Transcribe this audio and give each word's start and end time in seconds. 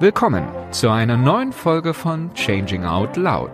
Willkommen 0.00 0.44
zu 0.72 0.90
einer 0.90 1.16
neuen 1.16 1.52
Folge 1.52 1.94
von 1.94 2.34
Changing 2.34 2.84
Out 2.84 3.16
Loud, 3.16 3.52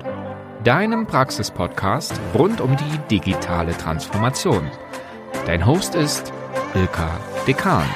deinem 0.65 1.07
Praxispodcast 1.07 2.19
rund 2.35 2.63
um 2.63 2.75
die 2.79 2.99
digitale 3.11 3.77
Transformation. 3.77 4.67
Dein 5.45 5.67
Host 5.67 5.95
ist 5.95 6.33
Ilka 6.75 7.21
Dekan. 7.47 7.87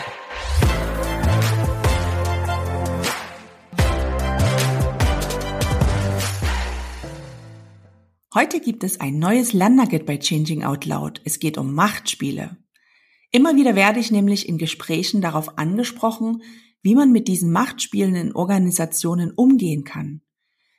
Heute 8.35 8.61
gibt 8.61 8.85
es 8.85 9.01
ein 9.01 9.19
neues 9.19 9.55
Lernnugget 9.55 10.05
bei 10.05 10.19
Changing 10.19 10.65
Out 10.65 10.85
Loud. 10.85 11.23
Es 11.25 11.39
geht 11.39 11.57
um 11.57 11.75
Machtspiele. 11.75 12.59
Immer 13.31 13.57
wieder 13.57 13.75
werde 13.75 14.01
ich 14.01 14.11
nämlich 14.11 14.47
in 14.47 14.59
Gesprächen 14.59 15.23
darauf 15.23 15.57
angesprochen, 15.57 16.43
wie 16.85 16.95
man 16.95 17.11
mit 17.11 17.29
diesen 17.29 17.51
Machtspielen 17.51 18.15
in 18.15 18.37
Organisationen 18.37 19.33
umgehen 19.33 19.85
kann. 19.85 20.21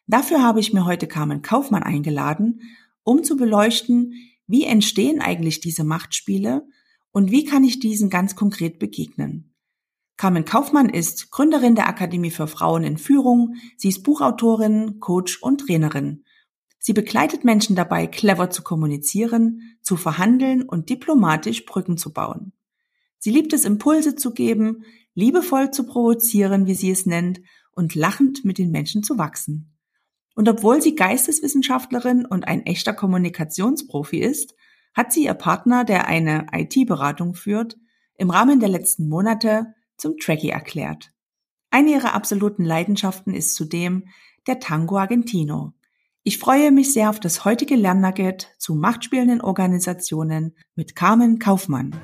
Dafür 0.05 0.43
habe 0.43 0.59
ich 0.59 0.71
mir 0.71 0.85
heute 0.85 1.07
Carmen 1.07 1.41
Kaufmann 1.41 1.81
eingeladen, 1.81 2.61
um 3.03 3.23
zu 3.23 3.35
beleuchten, 3.35 4.13
wie 4.45 4.65
entstehen 4.65 5.19
eigentlich 5.19 5.61
diese 5.61 5.83
Machtspiele 5.83 6.67
und 7.11 7.31
wie 7.31 7.43
kann 7.43 7.63
ich 7.63 7.79
diesen 7.79 8.11
ganz 8.11 8.35
konkret 8.35 8.77
begegnen. 8.77 9.55
Carmen 10.15 10.45
Kaufmann 10.45 10.89
ist 10.89 11.31
Gründerin 11.31 11.73
der 11.73 11.89
Akademie 11.89 12.29
für 12.29 12.47
Frauen 12.47 12.83
in 12.83 12.99
Führung, 12.99 13.55
sie 13.75 13.89
ist 13.89 14.03
Buchautorin, 14.03 14.99
Coach 14.99 15.41
und 15.41 15.61
Trainerin. 15.61 16.23
Sie 16.77 16.93
begleitet 16.93 17.43
Menschen 17.43 17.75
dabei, 17.75 18.05
clever 18.05 18.51
zu 18.51 18.61
kommunizieren, 18.61 19.75
zu 19.81 19.97
verhandeln 19.97 20.61
und 20.61 20.91
diplomatisch 20.91 21.65
Brücken 21.65 21.97
zu 21.97 22.13
bauen. 22.13 22.53
Sie 23.17 23.31
liebt 23.31 23.53
es, 23.53 23.65
Impulse 23.65 24.15
zu 24.15 24.31
geben, 24.33 24.83
liebevoll 25.15 25.71
zu 25.71 25.85
provozieren, 25.85 26.67
wie 26.67 26.75
sie 26.75 26.91
es 26.91 27.05
nennt, 27.05 27.41
und 27.71 27.95
lachend 27.95 28.45
mit 28.45 28.57
den 28.57 28.71
Menschen 28.71 29.03
zu 29.03 29.17
wachsen. 29.17 29.75
Und 30.35 30.47
obwohl 30.47 30.81
sie 30.81 30.95
Geisteswissenschaftlerin 30.95 32.25
und 32.25 32.47
ein 32.47 32.65
echter 32.65 32.93
Kommunikationsprofi 32.93 34.19
ist, 34.19 34.53
hat 34.93 35.11
sie 35.11 35.25
ihr 35.25 35.33
Partner, 35.33 35.83
der 35.83 36.07
eine 36.07 36.47
IT-Beratung 36.53 37.33
führt, 37.33 37.77
im 38.17 38.29
Rahmen 38.29 38.59
der 38.59 38.69
letzten 38.69 39.09
Monate 39.09 39.73
zum 39.97 40.17
Tracky 40.17 40.49
erklärt. 40.49 41.11
Eine 41.69 41.91
ihrer 41.91 42.13
absoluten 42.13 42.63
Leidenschaften 42.63 43.33
ist 43.33 43.55
zudem 43.55 44.07
der 44.47 44.59
Tango 44.59 44.97
Argentino. 44.97 45.73
Ich 46.23 46.39
freue 46.39 46.71
mich 46.71 46.93
sehr 46.93 47.09
auf 47.09 47.19
das 47.19 47.45
heutige 47.45 47.75
Lernnugget 47.75 48.55
zu 48.57 48.75
machtspielenden 48.75 49.41
Organisationen 49.41 50.55
mit 50.75 50.95
Carmen 50.95 51.39
Kaufmann. 51.39 51.95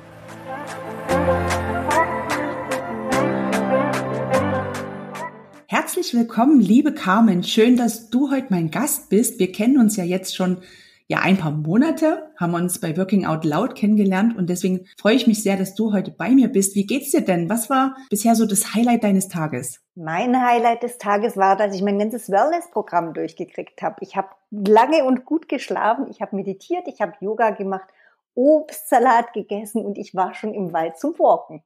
Herzlich 5.93 6.13
willkommen, 6.13 6.61
liebe 6.61 6.93
Carmen. 6.93 7.43
Schön, 7.43 7.75
dass 7.75 8.09
du 8.09 8.31
heute 8.31 8.47
mein 8.49 8.71
Gast 8.71 9.09
bist. 9.09 9.39
Wir 9.39 9.51
kennen 9.51 9.77
uns 9.77 9.97
ja 9.97 10.05
jetzt 10.05 10.33
schon 10.33 10.61
ja 11.09 11.19
ein 11.21 11.35
paar 11.35 11.51
Monate, 11.51 12.31
haben 12.37 12.53
uns 12.53 12.79
bei 12.79 12.95
Working 12.95 13.25
Out 13.25 13.43
Loud 13.43 13.75
kennengelernt 13.75 14.37
und 14.37 14.49
deswegen 14.49 14.85
freue 14.97 15.15
ich 15.15 15.27
mich 15.27 15.43
sehr, 15.43 15.57
dass 15.57 15.75
du 15.75 15.91
heute 15.91 16.11
bei 16.11 16.29
mir 16.29 16.47
bist. 16.47 16.75
Wie 16.75 16.85
geht's 16.85 17.11
dir 17.11 17.19
denn? 17.19 17.49
Was 17.49 17.69
war 17.69 17.97
bisher 18.09 18.35
so 18.35 18.45
das 18.45 18.73
Highlight 18.73 19.03
deines 19.03 19.27
Tages? 19.27 19.81
Mein 19.95 20.41
Highlight 20.41 20.81
des 20.81 20.97
Tages 20.97 21.35
war, 21.35 21.57
dass 21.57 21.75
ich 21.75 21.81
mein 21.81 21.99
ganzes 21.99 22.31
Wellness-Programm 22.31 23.13
durchgekriegt 23.13 23.81
habe. 23.81 23.97
Ich 23.99 24.15
habe 24.15 24.29
lange 24.49 25.03
und 25.03 25.25
gut 25.25 25.49
geschlafen, 25.49 26.07
ich 26.09 26.21
habe 26.21 26.37
meditiert, 26.37 26.87
ich 26.87 27.01
habe 27.01 27.15
Yoga 27.19 27.49
gemacht, 27.49 27.89
Obstsalat 28.33 29.33
gegessen 29.33 29.83
und 29.83 29.97
ich 29.97 30.15
war 30.15 30.35
schon 30.35 30.53
im 30.53 30.71
Wald 30.71 30.97
zum 30.97 31.19
Walken. 31.19 31.61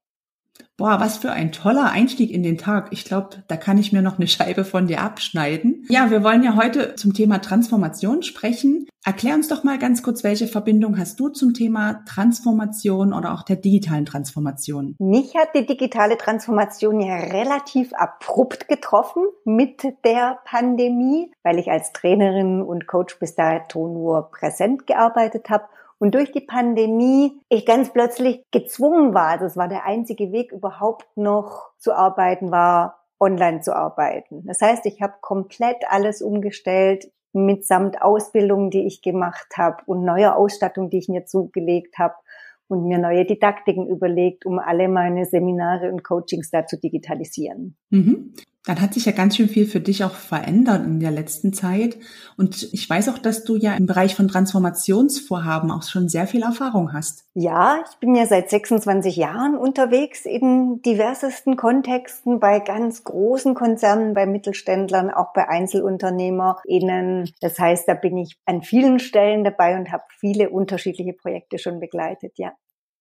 Boah, 0.78 1.00
was 1.00 1.18
für 1.18 1.32
ein 1.32 1.54
toller 1.54 1.92
Einstieg 1.92 2.32
in 2.32 2.44
den 2.44 2.58
Tag. 2.58 2.88
Ich 2.92 3.06
glaube, 3.06 3.30
da 3.48 3.56
kann 3.56 3.78
ich 3.78 3.94
mir 3.94 4.02
noch 4.02 4.18
eine 4.18 4.28
Scheibe 4.28 4.66
von 4.66 4.88
dir 4.88 5.02
abschneiden. 5.02 5.86
Ja, 5.90 6.12
wir 6.12 6.24
wollen 6.24 6.44
ja 6.44 6.56
heute 6.56 6.96
zum 6.96 7.14
Thema 7.14 7.40
Transformation 7.40 8.24
sprechen. 8.24 8.88
Erklär 9.06 9.36
uns 9.36 9.48
doch 9.48 9.64
mal 9.64 9.78
ganz 9.78 10.04
kurz, 10.04 10.24
welche 10.24 10.48
Verbindung 10.48 10.98
hast 10.98 11.20
du 11.20 11.30
zum 11.30 11.54
Thema 11.54 12.04
Transformation 12.08 13.14
oder 13.14 13.34
auch 13.34 13.44
der 13.44 13.56
digitalen 13.56 14.06
Transformation? 14.06 14.96
Mich 15.00 15.36
hat 15.36 15.50
die 15.56 15.66
digitale 15.66 16.18
Transformation 16.18 17.00
ja 17.00 17.16
relativ 17.16 17.94
abrupt 17.94 18.68
getroffen 18.68 19.24
mit 19.46 19.84
der 20.04 20.40
Pandemie, 20.46 21.32
weil 21.44 21.60
ich 21.60 21.70
als 21.70 21.94
Trainerin 21.94 22.62
und 22.62 22.88
Coach 22.88 23.20
bis 23.20 23.36
dato 23.36 23.88
nur 23.88 24.30
präsent 24.32 24.88
gearbeitet 24.88 25.50
habe 25.50 25.66
und 26.00 26.16
durch 26.16 26.32
die 26.32 26.42
Pandemie 26.42 27.40
ich 27.50 27.66
ganz 27.66 27.92
plötzlich 27.92 28.44
gezwungen 28.52 29.14
war, 29.14 29.38
das 29.38 29.56
war 29.56 29.68
der 29.68 29.86
einzige 29.86 30.32
Weg 30.32 30.52
überhaupt 30.52 31.08
noch 31.16 31.72
zu 31.78 31.94
arbeiten, 31.94 32.52
war 32.52 33.00
online 33.20 33.62
zu 33.62 33.76
arbeiten. 33.76 34.44
Das 34.46 34.62
heißt, 34.62 34.86
ich 34.86 35.02
habe 35.02 35.14
komplett 35.22 35.78
alles 35.90 36.22
umgestellt 36.22 37.12
mitsamt 37.36 38.02
Ausbildung, 38.02 38.70
die 38.70 38.88
ich 38.88 39.02
gemacht 39.02 39.58
habe 39.58 39.84
und 39.86 40.06
neuer 40.06 40.36
Ausstattung, 40.36 40.90
die 40.90 41.00
ich 41.00 41.10
mir 41.10 41.26
zugelegt 41.26 41.98
habe 41.98 42.16
und 42.68 42.88
mir 42.88 42.98
neue 42.98 43.26
Didaktiken 43.26 43.88
überlegt, 43.88 44.46
um 44.46 44.58
alle 44.58 44.88
meine 44.88 45.26
Seminare 45.26 45.92
und 45.92 46.04
Coachings 46.04 46.50
da 46.50 46.66
zu 46.66 46.80
digitalisieren. 46.80 47.78
Mhm. 47.90 48.34
Dann 48.66 48.82
hat 48.82 48.94
sich 48.94 49.06
ja 49.06 49.12
ganz 49.12 49.36
schön 49.36 49.48
viel 49.48 49.68
für 49.68 49.80
dich 49.80 50.04
auch 50.04 50.16
verändert 50.16 50.86
in 50.86 51.00
der 51.00 51.12
letzten 51.12 51.54
Zeit. 51.54 51.98
Und 52.36 52.68
ich 52.74 52.90
weiß 52.90 53.10
auch, 53.10 53.20
dass 53.20 53.44
du 53.44 53.56
ja 53.56 53.76
im 53.76 53.86
Bereich 53.86 54.16
von 54.16 54.28
Transformationsvorhaben 54.28 55.72
auch 55.72 55.84
schon 55.84 56.10
sehr 56.10 56.26
viel 56.26 56.42
Erfahrung 56.42 56.92
hast. 56.92 57.26
Ja, 57.36 57.84
ich 57.90 57.98
bin 58.00 58.16
ja 58.16 58.26
seit 58.26 58.50
26 58.50 59.16
Jahren 59.16 59.56
unterwegs 59.56 60.26
in 60.26 60.82
diversesten 60.82 61.58
Kontexten, 61.58 62.40
bei 62.40 62.60
ganz 62.60 63.04
großen 63.04 63.54
Konzernen, 63.54 64.14
bei 64.14 64.26
Mittelständlern, 64.26 65.12
auch 65.12 65.34
bei 65.34 65.48
EinzelunternehmerInnen. 65.48 67.30
Das 67.42 67.60
heißt, 67.60 67.88
da 67.88 67.94
bin 67.94 68.18
ich 68.18 68.38
an 68.46 68.64
vielen 68.64 69.00
Stellen 69.00 69.44
dabei 69.44 69.78
und 69.78 69.92
habe 69.92 70.04
viele 70.20 70.50
unterschiedliche 70.50 71.14
Projekte 71.14 71.60
schon 71.60 71.80
begleitet, 71.80 72.34
ja. 72.38 72.54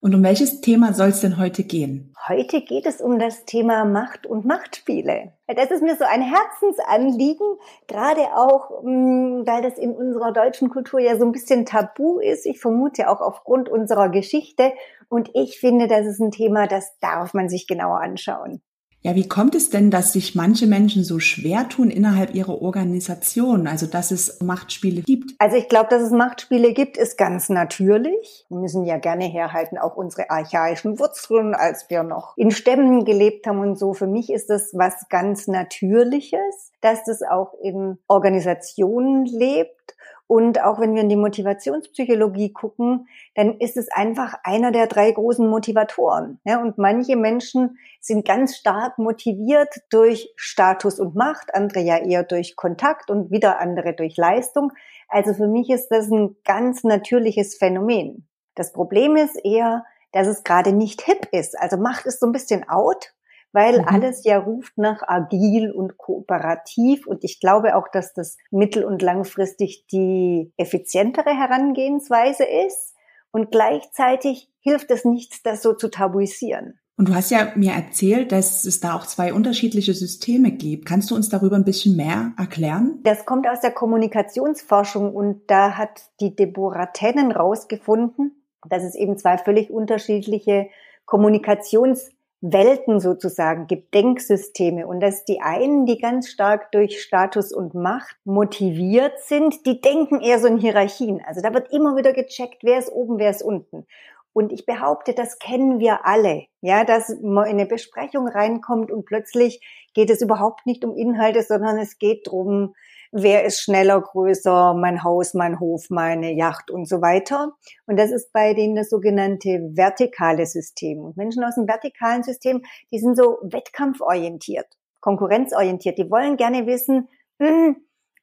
Und 0.05 0.15
um 0.15 0.23
welches 0.23 0.61
Thema 0.61 0.93
soll 0.93 1.09
es 1.09 1.23
denn 1.23 1.39
heute 1.39 1.65
gehen? 1.65 2.13
Heute 2.29 2.61
geht 2.61 2.85
es 2.85 3.01
um 3.01 3.19
das 3.19 3.47
Thema 3.47 3.87
Macht 3.87 4.27
und 4.27 4.45
Machtspiele. 4.45 5.33
Das 5.47 5.71
ist 5.71 5.83
mir 5.83 5.97
so 5.97 6.05
ein 6.05 6.21
Herzensanliegen, 6.21 7.57
gerade 7.89 8.21
auch, 8.37 8.83
mm, 8.83 9.47
weil 9.47 9.63
das 9.63 9.79
in 9.79 9.93
unserer 9.93 10.33
deutschen 10.33 10.69
Kultur 10.69 11.01
ja 11.01 11.17
so 11.17 11.25
ein 11.25 11.33
bisschen 11.33 11.65
tabu 11.65 12.19
ist. 12.19 12.45
Ich 12.45 12.61
vermute 12.61 13.09
auch 13.09 13.23
aufgrund 13.23 13.71
unserer 13.71 14.11
Geschichte. 14.11 14.75
Und 15.09 15.31
ich 15.33 15.59
finde, 15.59 15.89
das 15.89 16.05
ist 16.05 16.21
ein 16.21 16.33
Thema, 16.33 16.67
das 16.67 16.99
darf 17.01 17.33
man 17.33 17.49
sich 17.49 17.67
genauer 17.67 18.03
anschauen. 18.03 18.61
Ja, 19.07 19.15
wie 19.15 19.29
kommt 19.29 19.55
es 19.55 19.69
denn, 19.69 19.91
dass 19.91 20.15
sich 20.15 20.35
manche 20.35 20.67
Menschen 20.67 21.05
so 21.05 21.19
schwer 21.19 21.69
tun 21.69 21.91
innerhalb 21.91 22.35
ihrer 22.35 22.63
Organisation, 22.63 23.67
also 23.67 23.87
dass 23.87 24.11
es 24.11 24.41
Machtspiele 24.41 25.03
gibt? 25.03 25.35
Also 25.39 25.57
ich 25.59 25.69
glaube, 25.69 25.91
dass 25.91 26.01
es 26.01 26.11
Machtspiele 26.11 26.73
gibt, 26.73 26.97
ist 26.97 27.19
ganz 27.19 27.51
natürlich. 27.51 28.47
Wir 28.49 28.57
müssen 28.57 28.87
ja 28.87 28.97
gerne 28.97 29.27
herhalten, 29.27 29.77
auch 29.77 29.97
unsere 29.97 30.31
archaischen 30.31 30.99
Wurzeln, 30.99 31.55
als 31.55 31.91
wir 31.91 32.03
noch 32.03 32.35
in 32.39 32.51
Stämmen 32.51 33.05
gelebt 33.05 33.47
haben 33.47 33.59
und 33.59 33.79
so. 33.79 33.93
Für 33.93 34.07
mich 34.07 34.33
ist 34.33 34.49
das 34.49 34.71
was 34.73 34.95
ganz 35.11 35.49
Natürliches, 35.49 36.73
dass 36.81 37.05
das 37.05 37.21
auch 37.21 37.53
in 37.63 37.99
Organisationen 38.09 39.27
lebt 39.27 39.95
und 40.27 40.63
auch 40.63 40.81
wenn 40.81 40.95
wir 40.95 41.03
in 41.03 41.11
die 41.11 41.17
Motivationspsychologie 41.17 42.53
gucken, 42.53 43.09
dann 43.35 43.59
ist 43.59 43.77
es 43.77 43.91
einfach 43.93 44.35
einer 44.43 44.73
der 44.73 44.87
drei 44.87 45.11
großen 45.11 45.47
Motivatoren. 45.47 46.41
Ja, 46.45 46.63
und 46.63 46.79
manche 46.79 47.17
Menschen 47.17 47.79
sind 48.01 48.27
ganz 48.27 48.57
stark 48.57 48.99
motiviert 48.99 49.69
durch 49.91 50.33
Status 50.37 50.99
und 50.99 51.15
Macht, 51.15 51.55
andere 51.55 51.81
ja 51.81 51.99
eher 51.99 52.23
durch 52.23 52.57
Kontakt 52.57 53.11
und 53.11 53.31
wieder 53.31 53.61
andere 53.61 53.93
durch 53.93 54.17
Leistung. 54.17 54.73
Also 55.09 55.35
für 55.35 55.47
mich 55.47 55.69
ist 55.69 55.89
das 55.89 56.11
ein 56.11 56.37
ganz 56.45 56.85
natürliches 56.85 57.57
Phänomen. 57.57 58.27
Das 58.55 58.73
Problem 58.73 59.17
ist 59.17 59.37
eher, 59.45 59.85
dass 60.13 60.27
es 60.27 60.43
gerade 60.43 60.73
nicht 60.73 61.03
hip 61.03 61.29
ist. 61.33 61.59
Also 61.59 61.77
Macht 61.77 62.07
ist 62.07 62.21
so 62.21 62.27
ein 62.27 62.33
bisschen 62.33 62.67
out 62.69 63.13
weil 63.55 63.81
mhm. 63.81 63.89
alles 63.89 64.25
ja 64.25 64.39
ruft 64.39 64.77
nach 64.77 65.03
agil 65.07 65.71
und 65.71 65.97
kooperativ. 65.97 67.07
Und 67.07 67.25
ich 67.25 67.41
glaube 67.41 67.77
auch, 67.77 67.89
dass 67.89 68.13
das 68.13 68.37
mittel- 68.51 68.85
und 68.85 69.01
langfristig 69.01 69.87
die 69.87 70.53
effizientere 70.57 71.31
Herangehensweise 71.31 72.45
ist. 72.45 72.95
Und 73.31 73.51
gleichzeitig 73.51 74.51
hilft 74.61 74.91
es 74.91 75.05
nichts, 75.05 75.43
das 75.43 75.63
so 75.63 75.73
zu 75.73 75.89
tabuisieren. 75.89 76.79
Und 76.97 77.09
du 77.09 77.15
hast 77.15 77.31
ja 77.31 77.53
mir 77.57 77.73
erzählt, 77.73 78.31
dass 78.31 78.65
es 78.65 78.79
da 78.81 78.95
auch 78.95 79.07
zwei 79.07 79.33
unterschiedliche 79.33 79.95
Systeme 79.95 80.53
gibt. 80.53 80.87
Kannst 80.87 81.11
du 81.11 81.17
uns 81.17 81.29
darüber 81.29 81.57
ein 81.57 81.65
bisschen 81.65 81.97
mehr 81.97 82.33
erklären? 82.39 83.01
Das 83.03 83.25
kommt 83.25 83.49
aus 83.49 83.61
der 83.61 83.73
Kommunikationsforschung 83.73 85.13
und 85.13 85.43
da 85.49 85.77
hat 85.77 86.03
die 86.21 86.37
Deborah 86.37 86.87
Tennen 86.87 87.33
rausgefunden, 87.33 88.45
dass 88.69 88.85
es 88.85 88.95
eben 88.95 89.19
zwei 89.19 89.39
völlig 89.39 89.71
unterschiedliche 89.71 90.69
Kommunikations 91.05 92.11
Welten 92.47 93.01
sozusagen, 93.01 93.67
gibt 93.69 93.95
Denksysteme 93.95 94.87
und 94.87 95.01
dass 95.01 95.25
die 95.25 95.41
einen, 95.41 95.87
die 95.87 95.97
ganz 95.97 96.29
stark 96.29 96.71
durch 96.73 97.01
Status 97.01 97.55
und 97.55 97.73
Macht 97.73 98.17
motiviert 98.25 99.19
sind, 99.21 99.65
die 99.65 99.81
denken 99.81 100.21
eher 100.21 100.39
so 100.39 100.47
in 100.47 100.59
Hierarchien. 100.59 101.23
Also 101.27 101.41
da 101.41 101.55
wird 101.55 101.73
immer 101.73 101.97
wieder 101.97 102.13
gecheckt, 102.13 102.63
wer 102.63 102.79
ist 102.79 102.93
oben, 102.93 103.19
wer 103.19 103.31
ist 103.31 103.43
unten. 103.43 103.87
Und 104.35 104.53
ich 104.53 104.67
behaupte, 104.67 105.15
das 105.15 105.39
kennen 105.39 105.79
wir 105.79 106.05
alle. 106.05 106.45
Ja, 106.61 106.85
dass 106.85 107.17
man 107.23 107.47
in 107.47 107.53
eine 107.53 107.67
Besprechung 107.67 108.29
reinkommt 108.29 108.91
und 108.91 109.07
plötzlich 109.07 109.63
geht 109.95 110.11
es 110.11 110.21
überhaupt 110.21 110.67
nicht 110.67 110.85
um 110.85 110.95
Inhalte, 110.95 111.41
sondern 111.43 111.79
es 111.79 111.99
geht 111.99 112.27
darum, 112.27 112.75
wer 113.15 113.45
ist 113.45 113.61
schneller, 113.61 114.01
größer, 114.01 114.75
mein 114.75 115.05
Haus, 115.05 115.35
mein 115.35 115.61
Hof, 115.61 115.89
meine 115.89 116.33
Yacht 116.33 116.71
und 116.71 116.89
so 116.89 117.01
weiter. 117.01 117.53
Und 117.87 117.97
das 117.97 118.11
ist 118.11 118.33
bei 118.33 118.55
denen 118.55 118.75
das 118.75 118.91
sogenannte 118.91 119.71
vertikale 119.73 120.47
System. 120.47 120.99
Und 120.99 121.17
Menschen 121.17 121.45
aus 121.45 121.55
dem 121.55 121.69
vertikalen 121.69 122.25
System, 122.25 122.63
die 122.91 122.99
sind 122.99 123.17
so 123.17 123.39
wettkampforientiert, 123.43 124.67
konkurrenzorientiert. 125.01 125.97
Die 125.97 126.11
wollen 126.11 126.37
gerne 126.37 126.67
wissen, 126.67 127.09
hm, 127.39 127.77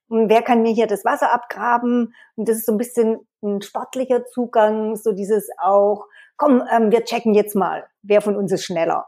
wer 0.10 0.42
kann 0.42 0.62
mir 0.62 0.74
hier 0.74 0.88
das 0.88 1.06
Wasser 1.06 1.34
abgraben? 1.34 2.14
Und 2.36 2.50
das 2.50 2.58
ist 2.58 2.66
so 2.66 2.74
ein 2.74 2.78
bisschen 2.78 3.26
ein 3.42 3.62
sportlicher 3.62 4.26
Zugang, 4.26 4.98
so 4.98 5.14
dieses 5.14 5.50
auch, 5.58 6.06
komm, 6.36 6.64
ähm, 6.70 6.92
wir 6.92 7.06
checken 7.06 7.34
jetzt 7.34 7.56
mal, 7.56 7.88
wer 8.02 8.20
von 8.20 8.36
uns 8.36 8.52
ist 8.52 8.66
schneller. 8.66 9.06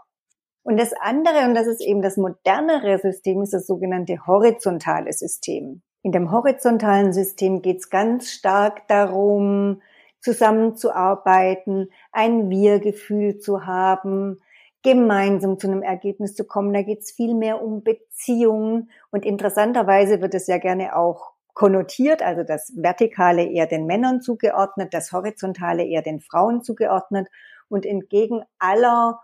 Und 0.64 0.80
das 0.80 0.94
andere, 0.94 1.46
und 1.46 1.56
das 1.56 1.68
ist 1.68 1.82
eben 1.82 2.02
das 2.02 2.18
modernere 2.18 2.98
System, 2.98 3.42
ist 3.42 3.54
das 3.54 3.68
sogenannte 3.68 4.26
horizontale 4.26 5.12
System. 5.12 5.82
In 6.02 6.12
dem 6.12 6.32
horizontalen 6.32 7.14
System 7.14 7.62
geht 7.62 7.78
es 7.78 7.90
ganz 7.90 8.32
stark 8.32 8.88
darum, 8.88 9.82
zusammenzuarbeiten, 10.22 11.90
ein 12.14 12.50
Wir-Gefühl 12.50 13.40
zu 13.40 13.66
haben, 13.66 14.40
gemeinsam 14.84 15.60
zu 15.60 15.68
einem 15.68 15.82
Ergebnis 15.82 16.34
zu 16.34 16.46
kommen. 16.46 16.74
Da 16.74 16.82
geht 16.82 17.00
es 17.00 17.12
viel 17.12 17.36
mehr 17.36 17.62
um 17.62 17.84
Beziehungen. 17.84 18.90
Und 19.12 19.26
interessanterweise 19.26 20.22
wird 20.22 20.34
es 20.34 20.48
ja 20.48 20.58
gerne 20.58 20.96
auch 20.96 21.32
konnotiert, 21.54 22.24
also 22.24 22.44
das 22.44 22.74
Vertikale 22.76 23.46
eher 23.46 23.68
den 23.68 23.86
Männern 23.86 24.22
zugeordnet, 24.22 24.94
das 24.94 25.12
Horizontale 25.12 25.86
eher 25.86 26.02
den 26.02 26.20
Frauen 26.20 26.64
zugeordnet. 26.64 27.28
Und 27.70 27.86
entgegen 27.86 28.44
aller 28.60 29.20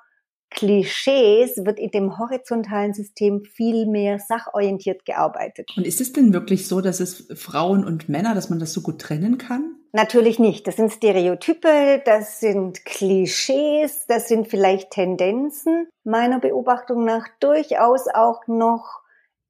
Klischees 0.51 1.57
wird 1.63 1.79
in 1.79 1.91
dem 1.91 2.17
horizontalen 2.17 2.93
System 2.93 3.43
viel 3.43 3.85
mehr 3.85 4.19
sachorientiert 4.19 5.05
gearbeitet. 5.05 5.69
Und 5.77 5.85
ist 5.85 6.01
es 6.01 6.11
denn 6.11 6.33
wirklich 6.33 6.67
so, 6.67 6.81
dass 6.81 6.99
es 6.99 7.27
Frauen 7.35 7.85
und 7.85 8.09
Männer, 8.09 8.33
dass 8.33 8.49
man 8.49 8.59
das 8.59 8.73
so 8.73 8.81
gut 8.81 8.99
trennen 8.99 9.37
kann? 9.37 9.75
Natürlich 9.91 10.39
nicht. 10.39 10.67
Das 10.67 10.75
sind 10.75 10.91
Stereotype, 10.91 12.01
das 12.05 12.39
sind 12.39 12.85
Klischees, 12.85 14.05
das 14.07 14.27
sind 14.27 14.47
vielleicht 14.47 14.91
Tendenzen. 14.91 15.87
Meiner 16.03 16.39
Beobachtung 16.39 17.05
nach 17.05 17.27
durchaus 17.39 18.07
auch 18.07 18.47
noch 18.47 19.01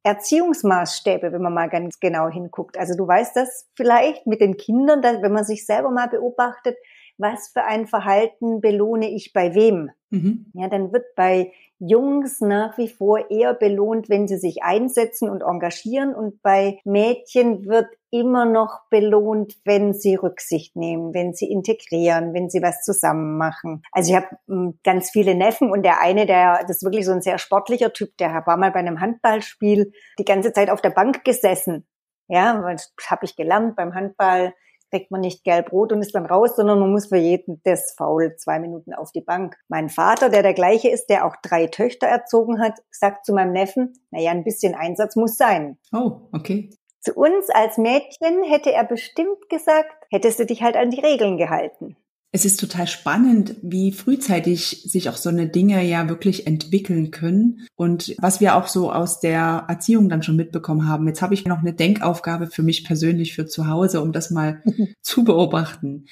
Erziehungsmaßstäbe, 0.03 1.31
wenn 1.33 1.41
man 1.41 1.53
mal 1.53 1.69
ganz 1.69 1.99
genau 1.99 2.29
hinguckt. 2.29 2.77
Also 2.77 2.95
du 2.95 3.05
weißt 3.05 3.35
das 3.35 3.67
vielleicht 3.75 4.27
mit 4.27 4.39
den 4.39 4.55
Kindern, 4.55 5.01
dass, 5.01 5.21
wenn 5.21 5.33
man 5.33 5.43
sich 5.43 5.65
selber 5.65 5.91
mal 5.91 6.07
beobachtet, 6.07 6.77
was 7.19 7.49
für 7.49 7.63
ein 7.65 7.85
Verhalten 7.85 8.61
belohne 8.61 9.09
ich 9.09 9.33
bei 9.33 9.53
wem? 9.53 9.91
Mhm. 10.09 10.47
Ja, 10.53 10.67
dann 10.67 10.91
wird 10.91 11.05
bei 11.15 11.51
Jungs 11.79 12.41
nach 12.41 12.77
wie 12.77 12.89
vor 12.89 13.29
eher 13.29 13.53
belohnt, 13.53 14.09
wenn 14.09 14.27
sie 14.27 14.37
sich 14.37 14.63
einsetzen 14.63 15.29
und 15.29 15.41
engagieren 15.41 16.13
und 16.13 16.41
bei 16.41 16.79
Mädchen 16.83 17.65
wird 17.65 17.87
immer 18.11 18.45
noch 18.45 18.81
belohnt, 18.89 19.55
wenn 19.63 19.93
sie 19.93 20.15
Rücksicht 20.15 20.75
nehmen, 20.75 21.13
wenn 21.13 21.33
sie 21.33 21.49
integrieren, 21.49 22.33
wenn 22.33 22.49
sie 22.49 22.61
was 22.61 22.83
zusammen 22.83 23.37
machen. 23.37 23.83
Also 23.91 24.11
ich 24.11 24.17
habe 24.17 24.27
hm, 24.47 24.79
ganz 24.83 25.11
viele 25.11 25.35
Neffen 25.35 25.71
und 25.71 25.83
der 25.83 26.01
eine, 26.01 26.25
der 26.25 26.59
das 26.67 26.77
ist 26.77 26.83
wirklich 26.83 27.05
so 27.05 27.11
ein 27.11 27.21
sehr 27.21 27.37
sportlicher 27.37 27.93
Typ, 27.93 28.17
der 28.17 28.43
war 28.45 28.57
mal 28.57 28.71
bei 28.71 28.79
einem 28.79 28.99
Handballspiel 28.99 29.93
die 30.17 30.25
ganze 30.25 30.51
Zeit 30.51 30.69
auf 30.69 30.81
der 30.81 30.89
Bank 30.89 31.23
gesessen. 31.23 31.87
Ja, 32.27 32.61
das 32.71 32.93
habe 33.07 33.25
ich 33.25 33.35
gelernt 33.35 33.75
beim 33.75 33.95
Handball 33.95 34.53
kriegt 34.89 35.11
man 35.11 35.21
nicht 35.21 35.43
gelb-rot 35.43 35.91
und 35.91 36.01
ist 36.01 36.15
dann 36.15 36.25
raus, 36.25 36.55
sondern 36.55 36.79
man 36.79 36.91
muss 36.91 37.07
für 37.07 37.17
jeden 37.17 37.61
das 37.63 37.93
Foul 37.97 38.35
zwei 38.37 38.59
Minuten 38.59 38.93
auf 38.93 39.11
die 39.11 39.21
Bank. 39.21 39.55
Mein 39.67 39.89
Vater, 39.89 40.29
der 40.29 40.43
der 40.43 40.53
gleiche 40.53 40.89
ist, 40.89 41.07
der 41.07 41.25
auch 41.25 41.35
drei 41.41 41.67
Töchter 41.67 42.07
erzogen 42.07 42.61
hat, 42.61 42.73
sagt 42.91 43.25
zu 43.25 43.33
meinem 43.33 43.53
Neffen, 43.53 43.93
naja, 44.11 44.31
ein 44.31 44.43
bisschen 44.43 44.75
Einsatz 44.75 45.15
muss 45.15 45.37
sein. 45.37 45.77
Oh, 45.93 46.21
okay. 46.33 46.69
Zu 47.01 47.13
uns 47.13 47.49
als 47.49 47.77
Mädchen 47.77 48.43
hätte 48.43 48.73
er 48.73 48.83
bestimmt 48.83 49.49
gesagt, 49.49 50.05
hättest 50.11 50.39
du 50.39 50.45
dich 50.45 50.61
halt 50.61 50.75
an 50.75 50.91
die 50.91 50.99
Regeln 50.99 51.37
gehalten 51.37 51.95
es 52.31 52.45
ist 52.45 52.59
total 52.59 52.87
spannend, 52.87 53.55
wie 53.61 53.91
frühzeitig 53.91 54.83
sich 54.85 55.09
auch 55.09 55.17
so 55.17 55.29
eine 55.29 55.47
Dinge 55.47 55.83
ja 55.83 56.07
wirklich 56.09 56.45
entwickeln 56.45 57.09
können 57.09 57.67
und 57.75 58.15
was 58.19 58.39
wir 58.39 58.55
auch 58.55 58.67
so 58.67 58.91
aus 58.91 59.19
der 59.19 59.65
Erziehung 59.67 60.09
dann 60.09 60.21
schon 60.21 60.35
mitbekommen 60.35 60.87
haben. 60.87 61.07
Jetzt 61.07 61.23
habe 61.23 61.33
ich 61.33 61.45
noch 61.45 61.59
eine 61.59 61.73
Denkaufgabe 61.73 62.47
für 62.47 62.61
mich 62.61 62.85
persönlich 62.85 63.33
für 63.33 63.47
zu 63.47 63.67
Hause, 63.67 64.01
um 64.01 64.11
das 64.11 64.29
mal 64.29 64.61
zu 65.01 65.23
beobachten. 65.23 66.05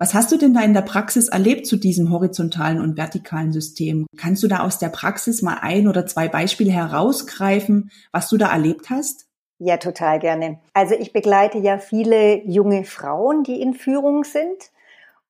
Was 0.00 0.14
hast 0.14 0.30
du 0.30 0.36
denn 0.36 0.54
da 0.54 0.60
in 0.60 0.74
der 0.74 0.82
Praxis 0.82 1.26
erlebt 1.26 1.66
zu 1.66 1.76
diesem 1.76 2.12
horizontalen 2.12 2.80
und 2.80 2.96
vertikalen 2.96 3.52
System? 3.52 4.06
Kannst 4.16 4.44
du 4.44 4.46
da 4.46 4.60
aus 4.60 4.78
der 4.78 4.90
Praxis 4.90 5.42
mal 5.42 5.58
ein 5.60 5.88
oder 5.88 6.06
zwei 6.06 6.28
Beispiele 6.28 6.70
herausgreifen, 6.70 7.90
was 8.12 8.28
du 8.28 8.36
da 8.36 8.52
erlebt 8.52 8.90
hast? 8.90 9.26
Ja, 9.58 9.76
total 9.76 10.20
gerne. 10.20 10.60
Also 10.72 10.94
ich 10.94 11.12
begleite 11.12 11.58
ja 11.58 11.78
viele 11.78 12.46
junge 12.46 12.84
Frauen, 12.84 13.42
die 13.42 13.60
in 13.60 13.74
Führung 13.74 14.22
sind. 14.22 14.70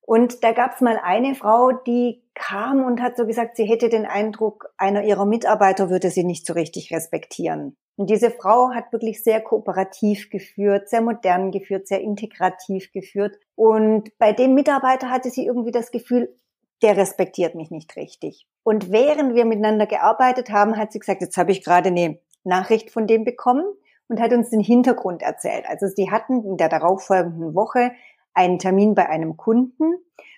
Und 0.09 0.43
da 0.43 0.53
gab 0.53 0.73
es 0.73 0.81
mal 0.81 0.99
eine 1.03 1.35
Frau, 1.35 1.71
die 1.71 2.23
kam 2.33 2.83
und 2.83 2.99
hat 2.99 3.15
so 3.15 3.27
gesagt, 3.27 3.55
sie 3.55 3.65
hätte 3.65 3.89
den 3.89 4.07
Eindruck, 4.07 4.73
einer 4.75 5.03
ihrer 5.03 5.27
Mitarbeiter 5.27 5.91
würde 5.91 6.09
sie 6.09 6.23
nicht 6.23 6.47
so 6.47 6.53
richtig 6.53 6.91
respektieren. 6.91 7.77
Und 7.95 8.09
diese 8.09 8.31
Frau 8.31 8.71
hat 8.73 8.91
wirklich 8.91 9.23
sehr 9.23 9.39
kooperativ 9.39 10.31
geführt, 10.31 10.89
sehr 10.89 11.01
modern 11.01 11.51
geführt, 11.51 11.87
sehr 11.87 12.01
integrativ 12.01 12.91
geführt. 12.91 13.37
Und 13.53 14.17
bei 14.17 14.33
dem 14.33 14.55
Mitarbeiter 14.55 15.11
hatte 15.11 15.29
sie 15.29 15.45
irgendwie 15.45 15.69
das 15.69 15.91
Gefühl, 15.91 16.35
der 16.81 16.97
respektiert 16.97 17.53
mich 17.53 17.69
nicht 17.69 17.95
richtig. 17.95 18.47
Und 18.63 18.91
während 18.91 19.35
wir 19.35 19.45
miteinander 19.45 19.85
gearbeitet 19.85 20.49
haben, 20.49 20.75
hat 20.75 20.91
sie 20.91 20.97
gesagt, 20.97 21.21
jetzt 21.21 21.37
habe 21.37 21.51
ich 21.51 21.63
gerade 21.63 21.89
eine 21.89 22.17
Nachricht 22.43 22.89
von 22.89 23.05
dem 23.05 23.25
bekommen 23.25 23.63
und 24.07 24.19
hat 24.19 24.33
uns 24.33 24.49
den 24.49 24.59
Hintergrund 24.59 25.21
erzählt. 25.21 25.65
Also 25.67 25.85
sie 25.85 26.09
hatten 26.09 26.43
in 26.43 26.57
der 26.57 26.67
darauffolgenden 26.67 27.53
Woche 27.53 27.91
einen 28.33 28.59
Termin 28.59 28.95
bei 28.95 29.09
einem 29.09 29.37
Kunden 29.37 29.95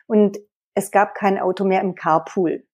und 0.08 0.40
es 0.74 0.92
gab 0.92 1.16
kein 1.16 1.40
Auto 1.40 1.66
mehr 1.66 1.82
im 1.82 1.96
Carpool. 1.96 2.66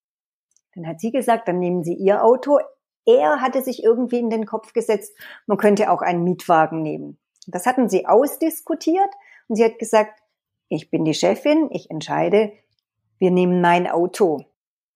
Dann 0.75 0.87
hat 0.87 0.99
sie 0.99 1.11
gesagt, 1.11 1.47
dann 1.47 1.59
nehmen 1.59 1.83
Sie 1.83 1.95
Ihr 1.95 2.23
Auto. 2.23 2.59
Er 3.05 3.41
hatte 3.41 3.61
sich 3.61 3.83
irgendwie 3.83 4.19
in 4.19 4.29
den 4.29 4.45
Kopf 4.45 4.73
gesetzt, 4.73 5.17
man 5.47 5.57
könnte 5.57 5.91
auch 5.91 6.01
einen 6.01 6.23
Mietwagen 6.23 6.81
nehmen. 6.81 7.19
Das 7.47 7.65
hatten 7.65 7.89
sie 7.89 8.05
ausdiskutiert 8.05 9.09
und 9.47 9.55
sie 9.55 9.63
hat 9.63 9.79
gesagt, 9.79 10.21
ich 10.67 10.91
bin 10.91 11.05
die 11.05 11.13
Chefin, 11.13 11.69
ich 11.71 11.89
entscheide, 11.89 12.51
wir 13.17 13.31
nehmen 13.31 13.61
mein 13.61 13.87
Auto. 13.87 14.43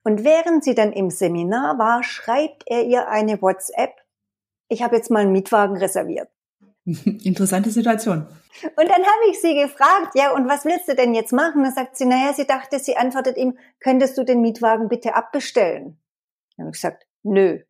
Und 0.04 0.24
während 0.24 0.64
sie 0.64 0.76
dann 0.76 0.92
im 0.92 1.10
Seminar 1.10 1.78
war, 1.80 2.04
schreibt 2.04 2.64
er 2.66 2.84
ihr 2.84 3.08
eine 3.08 3.42
WhatsApp, 3.42 3.94
ich 4.68 4.84
habe 4.84 4.96
jetzt 4.96 5.10
mal 5.10 5.20
einen 5.20 5.32
Mietwagen 5.32 5.78
reserviert. 5.78 6.30
Interessante 7.24 7.70
Situation. 7.70 8.28
Und 8.76 8.90
dann 8.90 9.04
habe 9.04 9.30
ich 9.30 9.40
sie 9.40 9.56
gefragt, 9.56 10.14
ja, 10.16 10.34
und 10.34 10.48
was 10.48 10.66
willst 10.66 10.88
du 10.88 10.96
denn 10.96 11.14
jetzt 11.14 11.32
machen? 11.32 11.64
Da 11.64 11.72
sagt 11.72 11.96
sie, 11.96 12.06
naja, 12.06 12.34
sie 12.34 12.46
dachte, 12.46 12.80
sie 12.80 12.98
antwortet 12.98 13.38
ihm, 13.38 13.58
könntest 13.80 14.18
du 14.18 14.24
den 14.24 14.42
Mietwagen 14.42 14.90
bitte 14.90 15.16
abbestellen? 15.16 16.00
Dann 16.58 16.66
habe 16.66 16.76
ich 16.76 16.82
gesagt, 16.82 17.06
nö. 17.24 17.60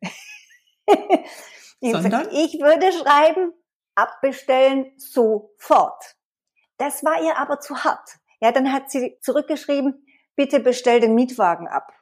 ich, 1.80 1.92
Sondern? 1.92 2.10
Gesagt, 2.10 2.32
ich 2.32 2.60
würde 2.60 2.92
schreiben, 2.92 3.52
abbestellen 3.94 4.92
sofort. 4.96 6.16
Das 6.78 7.04
war 7.04 7.22
ihr 7.22 7.38
aber 7.38 7.60
zu 7.60 7.84
hart. 7.84 8.18
Ja, 8.40 8.50
dann 8.50 8.72
hat 8.72 8.90
sie 8.90 9.18
zurückgeschrieben, 9.20 10.04
bitte 10.34 10.58
bestell 10.58 11.00
den 11.00 11.14
Mietwagen 11.14 11.68
ab. 11.68 11.92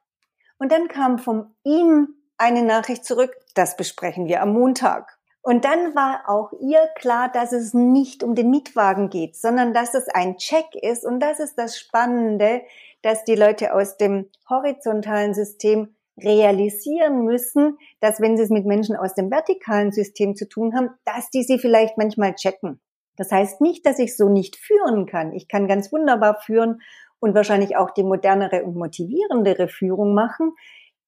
Und 0.59 0.73
dann 0.73 0.89
kam 0.89 1.19
von 1.19 1.55
ihm 1.65 2.15
eine 2.39 2.63
Nachricht 2.63 3.05
zurück, 3.05 3.35
das 3.55 3.77
besprechen 3.77 4.27
wir 4.27 4.41
am 4.41 4.53
Montag. 4.53 5.20
Und 5.43 5.65
dann 5.65 5.95
war 5.95 6.25
auch 6.29 6.53
ihr 6.61 6.87
klar, 6.97 7.31
dass 7.33 7.53
es 7.53 7.73
nicht 7.73 8.23
um 8.23 8.35
den 8.35 8.51
Mietwagen 8.51 9.09
geht, 9.09 9.37
sondern 9.37 9.73
dass 9.73 9.95
es 9.95 10.09
ein 10.09 10.37
Check 10.37 10.75
ist. 10.75 11.05
Und 11.05 11.21
das 11.21 11.41
ist 11.41 11.57
das 11.57 11.79
Spannende, 11.79 12.63
dass 13.03 13.25
die 13.25 13.37
Leute 13.37 13.75
aus 13.75 13.97
dem 13.97 14.29
horizontalen 14.49 15.33
System 15.33 15.97
realisieren 16.23 17.25
müssen, 17.25 17.79
dass 18.01 18.21
wenn 18.21 18.37
sie 18.37 18.43
es 18.43 18.51
mit 18.51 18.67
Menschen 18.67 18.97
aus 18.97 19.15
dem 19.15 19.31
vertikalen 19.31 19.93
System 19.93 20.37
zu 20.37 20.47
tun 20.47 20.75
haben, 20.77 20.91
dass 21.07 21.31
die 21.31 21.43
sie 21.43 21.59
vielleicht 21.59 21.97
manchmal 21.97 22.35
checken. 22.35 22.81
Das 23.17 23.33
heißt 23.33 23.63
nicht, 23.63 23.87
dass 23.87 23.99
ich 23.99 24.17
so 24.17 24.29
nicht 24.29 24.57
führen 24.57 25.07
kann. 25.07 25.33
Ich 25.33 25.49
kann 25.49 25.69
ganz 25.69 25.93
wunderbar 25.93 26.41
führen 26.41 26.83
und 27.19 27.35
wahrscheinlich 27.35 27.77
auch 27.77 27.91
die 27.91 28.03
modernere 28.03 28.65
und 28.65 28.77
motivierendere 28.77 29.69
Führung 29.69 30.15
machen. 30.15 30.53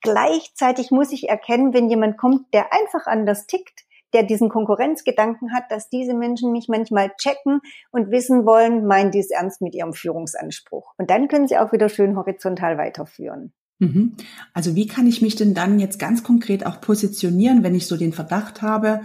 Gleichzeitig 0.00 0.90
muss 0.90 1.12
ich 1.12 1.28
erkennen, 1.28 1.74
wenn 1.74 1.88
jemand 1.88 2.18
kommt, 2.18 2.52
der 2.52 2.72
einfach 2.72 3.06
anders 3.06 3.46
tickt, 3.46 3.84
der 4.12 4.22
diesen 4.22 4.48
Konkurrenzgedanken 4.48 5.52
hat, 5.52 5.64
dass 5.70 5.88
diese 5.88 6.14
Menschen 6.14 6.52
mich 6.52 6.68
manchmal 6.68 7.12
checken 7.16 7.60
und 7.90 8.10
wissen 8.10 8.44
wollen, 8.44 8.86
meinen 8.86 9.10
die 9.10 9.20
es 9.20 9.30
ernst 9.30 9.62
mit 9.62 9.74
ihrem 9.74 9.92
Führungsanspruch. 9.92 10.94
Und 10.98 11.10
dann 11.10 11.28
können 11.28 11.48
sie 11.48 11.58
auch 11.58 11.72
wieder 11.72 11.88
schön 11.88 12.16
horizontal 12.16 12.78
weiterführen. 12.78 13.52
Mhm. 13.78 14.16
Also 14.52 14.76
wie 14.76 14.86
kann 14.86 15.06
ich 15.06 15.22
mich 15.22 15.34
denn 15.34 15.54
dann 15.54 15.78
jetzt 15.78 15.98
ganz 15.98 16.22
konkret 16.22 16.64
auch 16.66 16.80
positionieren, 16.80 17.62
wenn 17.62 17.74
ich 17.74 17.86
so 17.86 17.96
den 17.96 18.12
Verdacht 18.12 18.62
habe, 18.62 19.00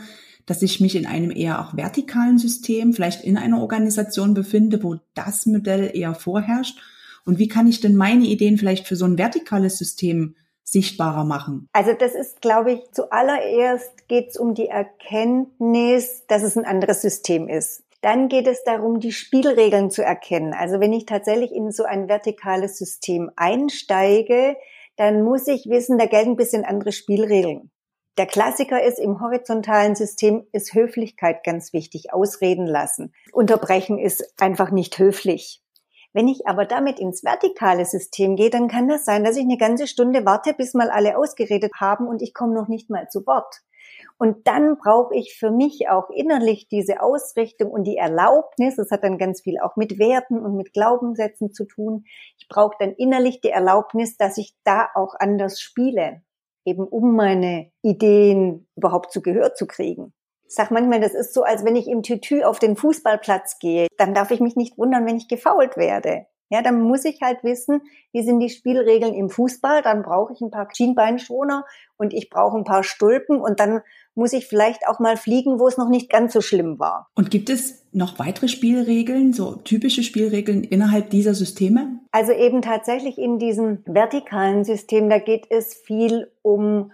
dass 0.45 0.61
ich 0.61 0.79
mich 0.79 0.95
in 0.95 1.05
einem 1.05 1.31
eher 1.31 1.61
auch 1.61 1.75
vertikalen 1.75 2.37
System, 2.37 2.93
vielleicht 2.93 3.23
in 3.23 3.37
einer 3.37 3.59
Organisation 3.59 4.33
befinde, 4.33 4.81
wo 4.83 4.97
das 5.13 5.45
Modell 5.45 5.91
eher 5.93 6.15
vorherrscht? 6.15 6.79
Und 7.25 7.39
wie 7.39 7.49
kann 7.49 7.67
ich 7.67 7.81
denn 7.81 7.95
meine 7.95 8.25
Ideen 8.25 8.57
vielleicht 8.57 8.87
für 8.87 8.95
so 8.95 9.05
ein 9.05 9.17
vertikales 9.17 9.77
System 9.77 10.35
sichtbarer 10.67 11.23
machen? 11.23 11.69
Also 11.73 11.93
das 11.93 12.13
ist, 12.13 12.41
glaube 12.41 12.73
ich, 12.73 12.91
zuallererst 12.91 14.07
geht 14.07 14.29
es 14.29 14.37
um 14.37 14.53
die 14.53 14.67
Erkenntnis, 14.67 16.25
dass 16.27 16.43
es 16.43 16.57
ein 16.57 16.65
anderes 16.65 17.01
System 17.01 17.47
ist. 17.47 17.83
Dann 18.01 18.27
geht 18.27 18.47
es 18.47 18.63
darum, 18.63 18.99
die 18.99 19.11
Spielregeln 19.11 19.89
zu 19.89 20.03
erkennen. 20.03 20.53
Also 20.53 20.79
wenn 20.79 20.93
ich 20.93 21.05
tatsächlich 21.05 21.51
in 21.51 21.71
so 21.71 21.83
ein 21.83 22.07
vertikales 22.07 22.77
System 22.77 23.31
einsteige, 23.35 24.55
dann 24.97 25.23
muss 25.23 25.47
ich 25.47 25.67
wissen, 25.67 25.97
da 25.97 26.05
gelten 26.05 26.31
ein 26.31 26.35
bisschen 26.35 26.65
andere 26.65 26.91
Spielregeln. 26.91 27.71
Der 28.17 28.25
Klassiker 28.25 28.83
ist, 28.83 28.97
im 28.97 29.21
horizontalen 29.21 29.95
System 29.95 30.47
ist 30.51 30.73
Höflichkeit 30.73 31.43
ganz 31.43 31.71
wichtig, 31.71 32.13
ausreden 32.13 32.65
lassen. 32.65 33.13
Unterbrechen 33.31 33.99
ist 33.99 34.33
einfach 34.39 34.71
nicht 34.71 34.97
höflich. 34.97 35.61
Wenn 36.17 36.27
ich 36.27 36.47
aber 36.47 36.65
damit 36.65 36.99
ins 36.99 37.23
vertikale 37.23 37.85
System 37.85 38.35
gehe, 38.37 38.49
dann 38.49 38.67
kann 38.67 38.87
das 38.87 39.05
sein, 39.05 39.23
dass 39.23 39.37
ich 39.37 39.43
eine 39.43 39.59
ganze 39.59 39.85
Stunde 39.85 40.25
warte, 40.25 40.55
bis 40.55 40.73
mal 40.73 40.89
alle 40.89 41.15
ausgeredet 41.15 41.73
haben 41.79 42.07
und 42.07 42.23
ich 42.23 42.33
komme 42.33 42.55
noch 42.55 42.67
nicht 42.67 42.89
mal 42.89 43.07
zu 43.07 43.27
Wort. 43.27 43.61
Und 44.17 44.47
dann 44.47 44.79
brauche 44.79 45.13
ich 45.13 45.35
für 45.37 45.51
mich 45.51 45.89
auch 45.89 46.09
innerlich 46.09 46.69
diese 46.69 47.03
Ausrichtung 47.03 47.69
und 47.69 47.83
die 47.83 47.97
Erlaubnis, 47.97 48.77
das 48.77 48.89
hat 48.89 49.03
dann 49.03 49.19
ganz 49.19 49.41
viel 49.41 49.59
auch 49.59 49.75
mit 49.75 49.99
Werten 49.99 50.39
und 50.39 50.57
mit 50.57 50.73
Glaubenssätzen 50.73 51.53
zu 51.53 51.65
tun. 51.65 52.05
Ich 52.39 52.47
brauche 52.47 52.75
dann 52.79 52.93
innerlich 52.93 53.39
die 53.39 53.51
Erlaubnis, 53.51 54.17
dass 54.17 54.39
ich 54.39 54.55
da 54.63 54.87
auch 54.95 55.13
anders 55.19 55.61
spiele 55.61 56.23
eben 56.67 56.85
um 56.85 57.15
meine 57.15 57.71
Ideen 57.81 58.67
überhaupt 58.75 59.13
zu 59.13 59.21
Gehör 59.21 59.53
zu 59.53 59.67
kriegen. 59.67 60.13
Ich 60.47 60.55
sag 60.55 60.71
manchmal, 60.71 61.01
das 61.01 61.13
ist 61.13 61.33
so, 61.33 61.43
als 61.43 61.65
wenn 61.65 61.75
ich 61.75 61.87
im 61.87 62.03
Tütü 62.03 62.43
auf 62.43 62.59
den 62.59 62.75
Fußballplatz 62.75 63.59
gehe. 63.59 63.87
Dann 63.97 64.13
darf 64.13 64.31
ich 64.31 64.39
mich 64.39 64.55
nicht 64.55 64.77
wundern, 64.77 65.05
wenn 65.05 65.17
ich 65.17 65.27
gefault 65.27 65.77
werde. 65.77 66.25
Ja, 66.49 66.61
dann 66.61 66.81
muss 66.81 67.03
ich 67.03 67.21
halt 67.21 67.43
wissen, 67.43 67.81
wie 68.13 68.23
sind 68.23 68.39
die 68.39 68.49
Spielregeln 68.49 69.13
im 69.13 69.29
Fußball. 69.29 69.81
Dann 69.81 70.03
brauche 70.03 70.31
ich 70.31 70.39
ein 70.39 70.51
paar 70.51 70.69
Schienbeinschoner 70.73 71.65
und 71.97 72.13
ich 72.13 72.29
brauche 72.29 72.57
ein 72.57 72.63
paar 72.63 72.83
Stulpen 72.83 73.41
und 73.41 73.59
dann 73.59 73.81
muss 74.15 74.33
ich 74.33 74.47
vielleicht 74.47 74.87
auch 74.87 74.99
mal 74.99 75.17
fliegen, 75.17 75.59
wo 75.59 75.67
es 75.67 75.77
noch 75.77 75.89
nicht 75.89 76.09
ganz 76.09 76.33
so 76.33 76.41
schlimm 76.41 76.79
war. 76.79 77.09
Und 77.15 77.29
gibt 77.29 77.49
es 77.49 77.85
noch 77.91 78.17
weitere 78.17 78.47
Spielregeln, 78.47 79.33
so 79.33 79.55
typische 79.57 80.03
Spielregeln 80.03 80.63
innerhalb 80.63 81.09
dieser 81.09 81.33
Systeme? 81.33 81.99
Also 82.11 82.31
eben 82.31 82.61
tatsächlich 82.61 83.17
in 83.17 83.37
diesem 83.37 83.83
vertikalen 83.85 84.63
System, 84.63 85.09
da 85.09 85.19
geht 85.19 85.47
es 85.49 85.73
viel 85.73 86.31
um 86.41 86.91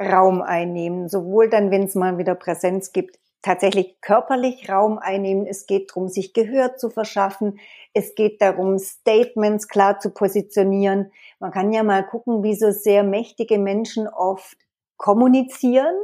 Raum 0.00 0.40
einnehmen, 0.40 1.08
sowohl 1.08 1.50
dann, 1.50 1.70
wenn 1.70 1.84
es 1.84 1.94
mal 1.94 2.16
wieder 2.16 2.34
Präsenz 2.34 2.92
gibt, 2.92 3.18
tatsächlich 3.42 4.00
körperlich 4.00 4.68
Raum 4.68 4.98
einnehmen. 4.98 5.46
Es 5.46 5.66
geht 5.66 5.90
darum, 5.90 6.08
sich 6.08 6.32
Gehör 6.32 6.76
zu 6.76 6.90
verschaffen. 6.90 7.58
Es 7.94 8.14
geht 8.14 8.40
darum, 8.40 8.78
Statements 8.78 9.68
klar 9.68 9.98
zu 9.98 10.10
positionieren. 10.10 11.12
Man 11.38 11.50
kann 11.50 11.72
ja 11.72 11.82
mal 11.82 12.04
gucken, 12.06 12.42
wie 12.42 12.54
so 12.54 12.70
sehr 12.70 13.02
mächtige 13.02 13.58
Menschen 13.58 14.08
oft 14.08 14.56
kommunizieren, 14.96 15.94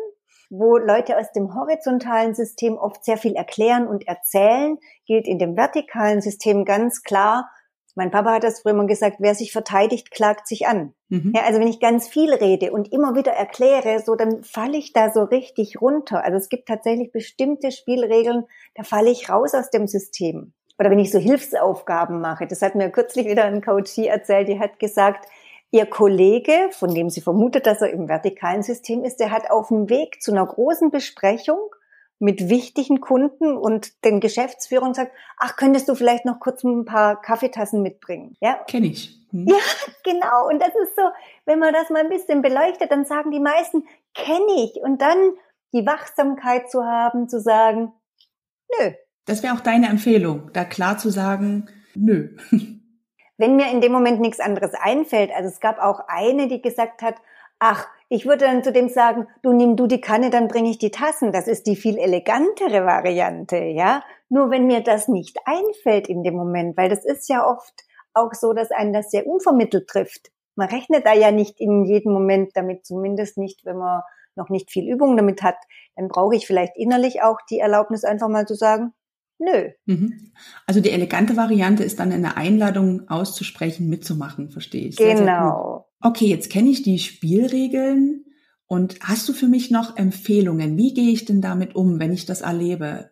wo 0.48 0.78
Leute 0.78 1.18
aus 1.18 1.32
dem 1.32 1.54
horizontalen 1.54 2.34
System 2.34 2.76
oft 2.76 3.04
sehr 3.04 3.18
viel 3.18 3.34
erklären 3.34 3.86
und 3.86 4.06
erzählen, 4.06 4.78
gilt 5.06 5.26
in 5.26 5.38
dem 5.38 5.56
vertikalen 5.56 6.20
System 6.20 6.64
ganz 6.64 7.02
klar, 7.02 7.50
mein 7.96 8.10
Papa 8.10 8.34
hat 8.34 8.44
das 8.44 8.60
früher 8.60 8.74
mal 8.74 8.86
gesagt, 8.86 9.16
wer 9.20 9.34
sich 9.34 9.52
verteidigt, 9.52 10.10
klagt 10.10 10.46
sich 10.46 10.66
an. 10.66 10.92
Mhm. 11.08 11.32
Ja, 11.34 11.44
also 11.44 11.58
wenn 11.58 11.66
ich 11.66 11.80
ganz 11.80 12.06
viel 12.06 12.32
rede 12.32 12.70
und 12.70 12.92
immer 12.92 13.16
wieder 13.16 13.32
erkläre, 13.32 14.00
so 14.04 14.14
dann 14.14 14.42
falle 14.44 14.76
ich 14.76 14.92
da 14.92 15.10
so 15.10 15.22
richtig 15.22 15.80
runter. 15.80 16.22
Also 16.22 16.36
es 16.36 16.50
gibt 16.50 16.68
tatsächlich 16.68 17.10
bestimmte 17.10 17.72
Spielregeln, 17.72 18.44
da 18.74 18.82
falle 18.82 19.10
ich 19.10 19.30
raus 19.30 19.54
aus 19.54 19.70
dem 19.70 19.86
System. 19.86 20.52
Oder 20.78 20.90
wenn 20.90 20.98
ich 20.98 21.10
so 21.10 21.18
Hilfsaufgaben 21.18 22.20
mache, 22.20 22.46
das 22.46 22.60
hat 22.60 22.74
mir 22.74 22.90
kürzlich 22.90 23.26
wieder 23.26 23.44
ein 23.44 23.62
Coachie 23.62 24.08
erzählt, 24.08 24.48
die 24.48 24.60
hat 24.60 24.78
gesagt, 24.78 25.26
ihr 25.70 25.86
Kollege, 25.86 26.68
von 26.72 26.94
dem 26.94 27.08
sie 27.08 27.22
vermutet, 27.22 27.66
dass 27.66 27.80
er 27.80 27.90
im 27.90 28.08
vertikalen 28.08 28.62
System 28.62 29.04
ist, 29.04 29.20
der 29.20 29.30
hat 29.30 29.50
auf 29.50 29.68
dem 29.68 29.88
Weg 29.88 30.22
zu 30.22 30.32
einer 30.32 30.46
großen 30.46 30.90
Besprechung 30.90 31.70
mit 32.18 32.48
wichtigen 32.48 33.00
Kunden 33.00 33.56
und 33.56 34.04
den 34.04 34.20
Geschäftsführern 34.20 34.94
sagt, 34.94 35.12
ach, 35.36 35.56
könntest 35.56 35.88
du 35.88 35.94
vielleicht 35.94 36.24
noch 36.24 36.40
kurz 36.40 36.64
ein 36.64 36.84
paar 36.84 37.20
Kaffeetassen 37.20 37.82
mitbringen? 37.82 38.36
Ja, 38.40 38.54
kenne 38.66 38.86
ich. 38.86 39.18
Hm. 39.30 39.46
Ja, 39.46 39.56
genau. 40.04 40.48
Und 40.48 40.60
das 40.60 40.74
ist 40.82 40.96
so, 40.96 41.02
wenn 41.44 41.58
man 41.58 41.74
das 41.74 41.90
mal 41.90 42.02
ein 42.02 42.08
bisschen 42.08 42.42
beleuchtet, 42.42 42.90
dann 42.90 43.04
sagen 43.04 43.30
die 43.30 43.40
meisten, 43.40 43.84
kenne 44.14 44.64
ich. 44.64 44.76
Und 44.82 45.02
dann 45.02 45.34
die 45.72 45.84
Wachsamkeit 45.84 46.70
zu 46.70 46.84
haben, 46.84 47.28
zu 47.28 47.40
sagen, 47.40 47.92
nö. 48.78 48.92
Das 49.26 49.42
wäre 49.42 49.54
auch 49.54 49.60
deine 49.60 49.88
Empfehlung, 49.88 50.50
da 50.52 50.64
klar 50.64 50.98
zu 50.98 51.10
sagen, 51.10 51.68
nö. 51.94 52.36
Wenn 53.38 53.56
mir 53.56 53.70
in 53.70 53.82
dem 53.82 53.92
Moment 53.92 54.20
nichts 54.20 54.40
anderes 54.40 54.72
einfällt, 54.72 55.30
also 55.30 55.50
es 55.50 55.60
gab 55.60 55.78
auch 55.78 56.00
eine, 56.08 56.48
die 56.48 56.62
gesagt 56.62 57.02
hat, 57.02 57.16
ach, 57.58 57.86
ich 58.08 58.26
würde 58.26 58.44
dann 58.44 58.62
zu 58.62 58.72
dem 58.72 58.88
sagen, 58.88 59.26
du 59.42 59.52
nimm 59.52 59.76
du 59.76 59.86
die 59.86 60.00
Kanne, 60.00 60.30
dann 60.30 60.48
bringe 60.48 60.70
ich 60.70 60.78
die 60.78 60.90
Tassen. 60.90 61.32
Das 61.32 61.48
ist 61.48 61.66
die 61.66 61.76
viel 61.76 61.98
elegantere 61.98 62.86
Variante, 62.86 63.56
ja. 63.56 64.02
Nur 64.28 64.50
wenn 64.50 64.66
mir 64.66 64.80
das 64.80 65.08
nicht 65.08 65.38
einfällt 65.44 66.08
in 66.08 66.22
dem 66.22 66.34
Moment, 66.34 66.76
weil 66.76 66.88
das 66.88 67.04
ist 67.04 67.28
ja 67.28 67.46
oft 67.46 67.84
auch 68.14 68.32
so, 68.32 68.52
dass 68.52 68.70
einen 68.70 68.92
das 68.92 69.10
sehr 69.10 69.26
unvermittelt 69.26 69.88
trifft. 69.88 70.30
Man 70.54 70.68
rechnet 70.68 71.04
da 71.04 71.14
ja 71.14 71.30
nicht 71.30 71.60
in 71.60 71.84
jedem 71.84 72.12
Moment 72.12 72.52
damit, 72.54 72.86
zumindest 72.86 73.38
nicht, 73.38 73.64
wenn 73.64 73.76
man 73.76 74.02
noch 74.36 74.48
nicht 74.48 74.70
viel 74.70 74.88
Übung 74.90 75.16
damit 75.16 75.42
hat. 75.42 75.56
Dann 75.96 76.08
brauche 76.08 76.36
ich 76.36 76.46
vielleicht 76.46 76.76
innerlich 76.76 77.22
auch 77.22 77.38
die 77.50 77.58
Erlaubnis, 77.58 78.04
einfach 78.04 78.28
mal 78.28 78.46
zu 78.46 78.54
sagen, 78.54 78.92
nö. 79.38 79.70
Mhm. 79.86 80.32
Also 80.66 80.80
die 80.80 80.90
elegante 80.90 81.36
Variante 81.36 81.84
ist 81.84 82.00
dann 82.00 82.12
eine 82.12 82.36
Einladung 82.36 83.08
auszusprechen, 83.08 83.88
mitzumachen, 83.88 84.50
verstehe 84.50 84.88
ich. 84.88 84.96
Sehr, 84.96 85.14
genau. 85.14 85.24
Sehr 85.24 85.85
Okay, 86.06 86.26
jetzt 86.26 86.52
kenne 86.52 86.68
ich 86.68 86.84
die 86.84 87.00
Spielregeln. 87.00 88.26
Und 88.68 89.00
hast 89.02 89.28
du 89.28 89.32
für 89.32 89.48
mich 89.48 89.72
noch 89.72 89.96
Empfehlungen? 89.96 90.76
Wie 90.76 90.94
gehe 90.94 91.10
ich 91.10 91.24
denn 91.24 91.40
damit 91.40 91.74
um, 91.74 91.98
wenn 91.98 92.12
ich 92.12 92.26
das 92.26 92.42
erlebe? 92.42 93.10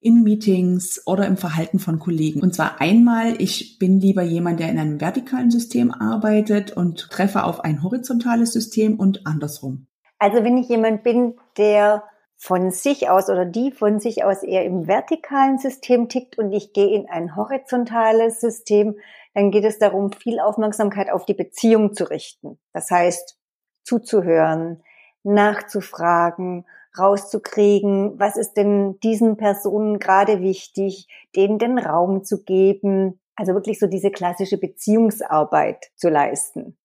In 0.00 0.24
Meetings 0.24 1.00
oder 1.06 1.28
im 1.28 1.36
Verhalten 1.36 1.78
von 1.78 2.00
Kollegen. 2.00 2.40
Und 2.40 2.52
zwar 2.52 2.80
einmal, 2.80 3.40
ich 3.40 3.78
bin 3.78 4.00
lieber 4.00 4.24
jemand, 4.24 4.58
der 4.58 4.70
in 4.70 4.80
einem 4.80 5.00
vertikalen 5.00 5.52
System 5.52 5.92
arbeitet 5.92 6.76
und 6.76 7.10
treffe 7.10 7.44
auf 7.44 7.60
ein 7.60 7.84
horizontales 7.84 8.52
System 8.52 8.98
und 8.98 9.24
andersrum. 9.24 9.86
Also 10.18 10.42
wenn 10.42 10.58
ich 10.58 10.68
jemand 10.68 11.04
bin, 11.04 11.36
der 11.56 12.02
von 12.38 12.72
sich 12.72 13.08
aus 13.08 13.28
oder 13.28 13.44
die 13.44 13.70
von 13.70 14.00
sich 14.00 14.24
aus 14.24 14.42
eher 14.42 14.64
im 14.64 14.88
vertikalen 14.88 15.58
System 15.58 16.08
tickt 16.08 16.38
und 16.38 16.52
ich 16.52 16.72
gehe 16.72 16.92
in 16.92 17.08
ein 17.08 17.36
horizontales 17.36 18.40
System, 18.40 18.96
dann 19.34 19.50
geht 19.50 19.64
es 19.64 19.78
darum, 19.78 20.12
viel 20.12 20.40
Aufmerksamkeit 20.40 21.10
auf 21.10 21.24
die 21.24 21.34
Beziehung 21.34 21.94
zu 21.94 22.04
richten. 22.04 22.58
Das 22.72 22.90
heißt, 22.90 23.38
zuzuhören, 23.84 24.82
nachzufragen, 25.22 26.66
rauszukriegen, 26.98 28.18
was 28.18 28.36
ist 28.36 28.54
denn 28.54 28.98
diesen 29.00 29.36
Personen 29.36 29.98
gerade 29.98 30.40
wichtig, 30.40 31.08
denen 31.34 31.58
den 31.58 31.78
Raum 31.78 32.24
zu 32.24 32.42
geben, 32.44 33.20
also 33.34 33.54
wirklich 33.54 33.78
so 33.78 33.86
diese 33.86 34.10
klassische 34.10 34.58
Beziehungsarbeit 34.58 35.90
zu 35.96 36.10
leisten. 36.10 36.76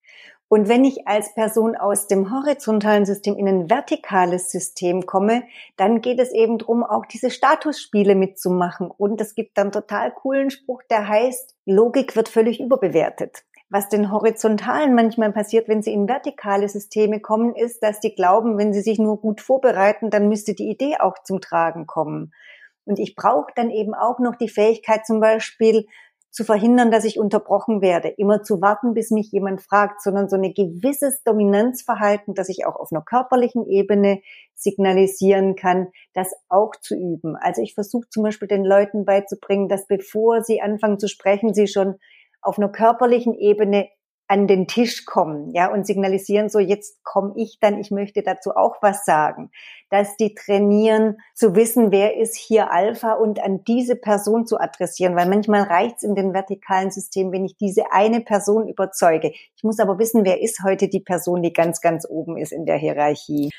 Und 0.49 0.69
wenn 0.69 0.85
ich 0.85 1.07
als 1.07 1.33
Person 1.33 1.75
aus 1.75 2.07
dem 2.07 2.31
horizontalen 2.31 3.05
System 3.05 3.35
in 3.35 3.47
ein 3.49 3.69
vertikales 3.69 4.49
System 4.49 5.05
komme, 5.05 5.43
dann 5.75 5.99
geht 5.99 6.19
es 6.19 6.31
eben 6.31 6.57
darum, 6.57 6.83
auch 6.83 7.05
diese 7.05 7.29
Statusspiele 7.29 8.15
mitzumachen. 8.15 8.89
Und 8.89 9.19
es 9.19 9.35
gibt 9.35 9.57
dann 9.57 9.73
total 9.73 10.11
coolen 10.11 10.49
Spruch, 10.49 10.83
der 10.89 11.07
heißt, 11.07 11.55
Logik 11.65 12.15
wird 12.15 12.29
völlig 12.29 12.61
überbewertet. 12.61 13.43
Was 13.69 13.89
den 13.89 14.09
Horizontalen 14.09 14.95
manchmal 14.95 15.33
passiert, 15.33 15.67
wenn 15.67 15.81
sie 15.81 15.91
in 15.91 16.07
vertikale 16.07 16.69
Systeme 16.69 17.19
kommen, 17.19 17.53
ist, 17.53 17.83
dass 17.83 17.99
die 17.99 18.15
glauben, 18.15 18.57
wenn 18.57 18.71
sie 18.71 18.79
sich 18.79 18.97
nur 18.97 19.19
gut 19.19 19.41
vorbereiten, 19.41 20.09
dann 20.09 20.29
müsste 20.29 20.53
die 20.53 20.69
Idee 20.69 20.95
auch 20.99 21.15
zum 21.23 21.41
Tragen 21.41 21.85
kommen. 21.85 22.31
Und 22.85 22.99
ich 22.99 23.15
brauche 23.15 23.51
dann 23.53 23.69
eben 23.69 23.93
auch 23.93 24.19
noch 24.19 24.37
die 24.37 24.47
Fähigkeit, 24.47 25.05
zum 25.05 25.19
Beispiel 25.19 25.87
zu 26.29 26.43
verhindern, 26.43 26.91
dass 26.91 27.05
ich 27.05 27.19
unterbrochen 27.19 27.81
werde, 27.81 28.09
immer 28.09 28.43
zu 28.43 28.61
warten, 28.61 28.93
bis 28.93 29.11
mich 29.11 29.31
jemand 29.31 29.61
fragt, 29.61 30.01
sondern 30.01 30.29
so 30.29 30.35
ein 30.35 30.53
gewisses 30.53 31.23
Dominanzverhalten, 31.23 32.35
das 32.35 32.49
ich 32.49 32.65
auch 32.65 32.75
auf 32.75 32.91
einer 32.91 33.01
körperlichen 33.01 33.65
Ebene 33.65 34.21
signalisieren 34.53 35.55
kann, 35.55 35.87
das 36.13 36.33
auch 36.49 36.75
zu 36.79 36.95
üben. 36.95 37.35
Also 37.35 37.61
ich 37.61 37.73
versuche 37.73 38.09
zum 38.09 38.23
Beispiel 38.23 38.47
den 38.47 38.65
Leuten 38.65 39.05
beizubringen, 39.05 39.67
dass 39.69 39.87
bevor 39.87 40.41
sie 40.43 40.61
anfangen 40.61 40.99
zu 40.99 41.07
sprechen, 41.07 41.53
sie 41.53 41.67
schon 41.67 41.95
auf 42.41 42.57
einer 42.57 42.69
körperlichen 42.69 43.33
Ebene 43.33 43.89
an 44.27 44.47
den 44.47 44.67
Tisch 44.67 45.05
kommen, 45.05 45.53
ja, 45.53 45.71
und 45.71 45.87
signalisieren 45.87 46.49
so, 46.49 46.59
jetzt 46.59 47.03
komme 47.03 47.33
ich 47.37 47.59
dann, 47.59 47.79
ich 47.79 47.91
möchte 47.91 48.23
dazu 48.23 48.55
auch 48.55 48.77
was 48.81 49.05
sagen, 49.05 49.51
dass 49.89 50.17
die 50.17 50.35
trainieren, 50.35 51.17
zu 51.33 51.55
wissen, 51.55 51.91
wer 51.91 52.17
ist 52.17 52.35
hier 52.35 52.71
Alpha 52.71 53.13
und 53.13 53.41
an 53.41 53.63
diese 53.63 53.95
Person 53.95 54.45
zu 54.45 54.59
adressieren, 54.59 55.15
weil 55.15 55.29
manchmal 55.29 55.63
reicht 55.63 55.97
es 55.97 56.03
in 56.03 56.15
den 56.15 56.33
vertikalen 56.33 56.91
Systemen, 56.91 57.31
wenn 57.31 57.45
ich 57.45 57.55
diese 57.57 57.91
eine 57.91 58.19
Person 58.19 58.67
überzeuge. 58.67 59.31
Ich 59.55 59.63
muss 59.63 59.79
aber 59.79 59.97
wissen, 59.97 60.25
wer 60.25 60.41
ist 60.41 60.61
heute 60.63 60.89
die 60.89 60.99
Person, 60.99 61.41
die 61.41 61.53
ganz, 61.53 61.79
ganz 61.79 62.05
oben 62.07 62.37
ist 62.37 62.51
in 62.51 62.65
der 62.65 62.77
Hierarchie. 62.77 63.51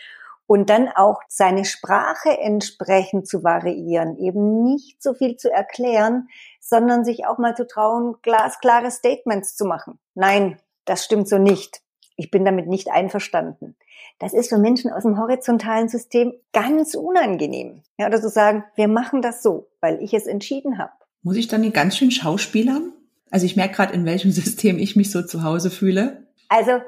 Und 0.49 0.71
dann 0.71 0.89
auch 0.89 1.21
seine 1.29 1.67
Sprache 1.67 2.31
entsprechend 2.41 3.29
zu 3.29 3.45
variieren, 3.45 4.17
eben 4.17 4.65
nicht 4.65 5.03
so 5.03 5.13
viel 5.13 5.37
zu 5.37 5.53
erklären, 5.53 6.29
sondern 6.59 7.05
sich 7.05 7.27
auch 7.27 7.37
mal 7.37 7.55
zu 7.55 7.67
trauen, 7.67 8.17
glasklare 8.23 8.91
Statements 8.91 9.57
zu 9.57 9.67
machen. 9.67 9.99
Nein, 10.15 10.59
das 10.87 11.05
stimmt 11.05 11.29
so 11.29 11.37
nicht. 11.37 11.83
ich 12.17 12.31
bin 12.33 12.47
damit 12.47 12.67
nicht 12.67 12.91
einverstanden. 12.91 13.77
Das 14.19 14.33
ist 14.33 14.49
für 14.49 14.59
Menschen 14.59 14.91
aus 14.91 15.03
dem 15.05 15.21
horizontalen 15.21 15.89
System 15.89 16.33
ganz 16.53 16.95
unangenehm. 16.95 17.83
Ja, 17.99 18.07
oder 18.07 18.21
zu 18.21 18.31
sagen, 18.31 18.65
wir 18.75 18.89
machen 18.89 19.23
das 19.23 19.43
so, 19.43 19.69
weil 19.81 20.03
ich 20.03 20.15
es 20.15 20.27
entschieden 20.27 20.79
habe. 20.79 20.93
Muss 21.23 21.37
ich 21.37 21.47
dann 21.47 21.71
ganz 21.73 21.97
schön 21.97 22.11
schauspielern? 22.11 22.93
Also 23.31 23.45
ich 23.45 23.55
merke 23.55 23.75
gerade, 23.77 23.93
in 23.93 24.07
welchem 24.07 24.31
System 24.33 24.79
ich 24.79 24.97
mich 24.97 25.11
so 25.11 25.23
zu 25.23 25.45
Hause 25.45 25.71
fühle. 25.71 26.27
Also 26.49 26.81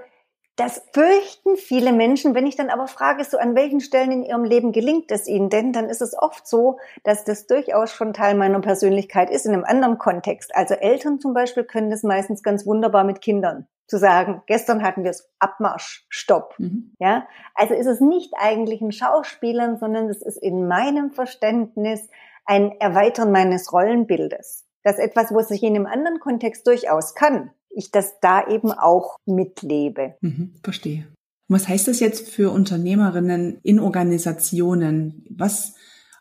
das 0.61 0.83
fürchten 0.93 1.57
viele 1.57 1.90
Menschen. 1.90 2.35
Wenn 2.35 2.47
ich 2.47 2.55
dann 2.55 2.69
aber 2.69 2.87
frage, 2.87 3.25
so 3.25 3.38
an 3.38 3.55
welchen 3.55 3.81
Stellen 3.81 4.12
in 4.12 4.23
ihrem 4.23 4.45
Leben 4.45 4.73
gelingt 4.73 5.11
es 5.11 5.26
ihnen 5.26 5.49
denn, 5.49 5.73
dann 5.73 5.88
ist 5.88 6.02
es 6.02 6.14
oft 6.17 6.47
so, 6.47 6.79
dass 7.02 7.25
das 7.25 7.47
durchaus 7.47 7.90
schon 7.90 8.12
Teil 8.12 8.35
meiner 8.35 8.61
Persönlichkeit 8.61 9.31
ist 9.31 9.47
in 9.47 9.55
einem 9.55 9.64
anderen 9.64 9.97
Kontext. 9.97 10.55
Also 10.55 10.75
Eltern 10.75 11.19
zum 11.19 11.33
Beispiel 11.33 11.64
können 11.64 11.90
das 11.90 12.02
meistens 12.02 12.43
ganz 12.43 12.67
wunderbar 12.67 13.05
mit 13.05 13.23
Kindern 13.23 13.69
zu 13.87 13.99
sagen, 13.99 14.43
gestern 14.47 14.83
hatten 14.83 15.02
wir 15.02 15.11
es 15.11 15.33
Abmarsch, 15.38 16.07
Stopp. 16.11 16.55
Mhm. 16.59 16.95
Ja, 17.00 17.26
also 17.55 17.73
ist 17.73 17.87
es 17.87 18.00
nicht 18.00 18.35
eigentlich 18.38 18.83
ein 18.83 18.93
Schauspielern, 18.93 19.79
sondern 19.79 20.11
es 20.11 20.21
ist 20.21 20.37
in 20.37 20.69
meinem 20.69 21.11
Verständnis 21.11 22.09
ein 22.45 22.79
Erweitern 22.81 23.33
meines 23.33 23.73
Rollenbildes. 23.73 24.67
Das 24.85 24.99
ist 24.99 25.05
etwas, 25.05 25.33
wo 25.33 25.40
es 25.40 25.49
sich 25.49 25.62
in 25.62 25.75
einem 25.75 25.87
anderen 25.87 26.21
Kontext 26.21 26.67
durchaus 26.67 27.14
kann 27.14 27.50
ich 27.71 27.91
das 27.91 28.21
da 28.21 28.47
eben 28.49 28.73
auch 28.73 29.17
mitlebe. 29.27 30.17
Mhm, 30.21 30.55
verstehe. 30.62 31.07
was 31.49 31.69
heißt 31.69 31.89
das 31.89 32.00
jetzt 32.00 32.29
für 32.29 32.50
Unternehmerinnen 32.50 33.59
in 33.62 33.81
Organisationen? 33.81 35.25
Was, 35.31 35.75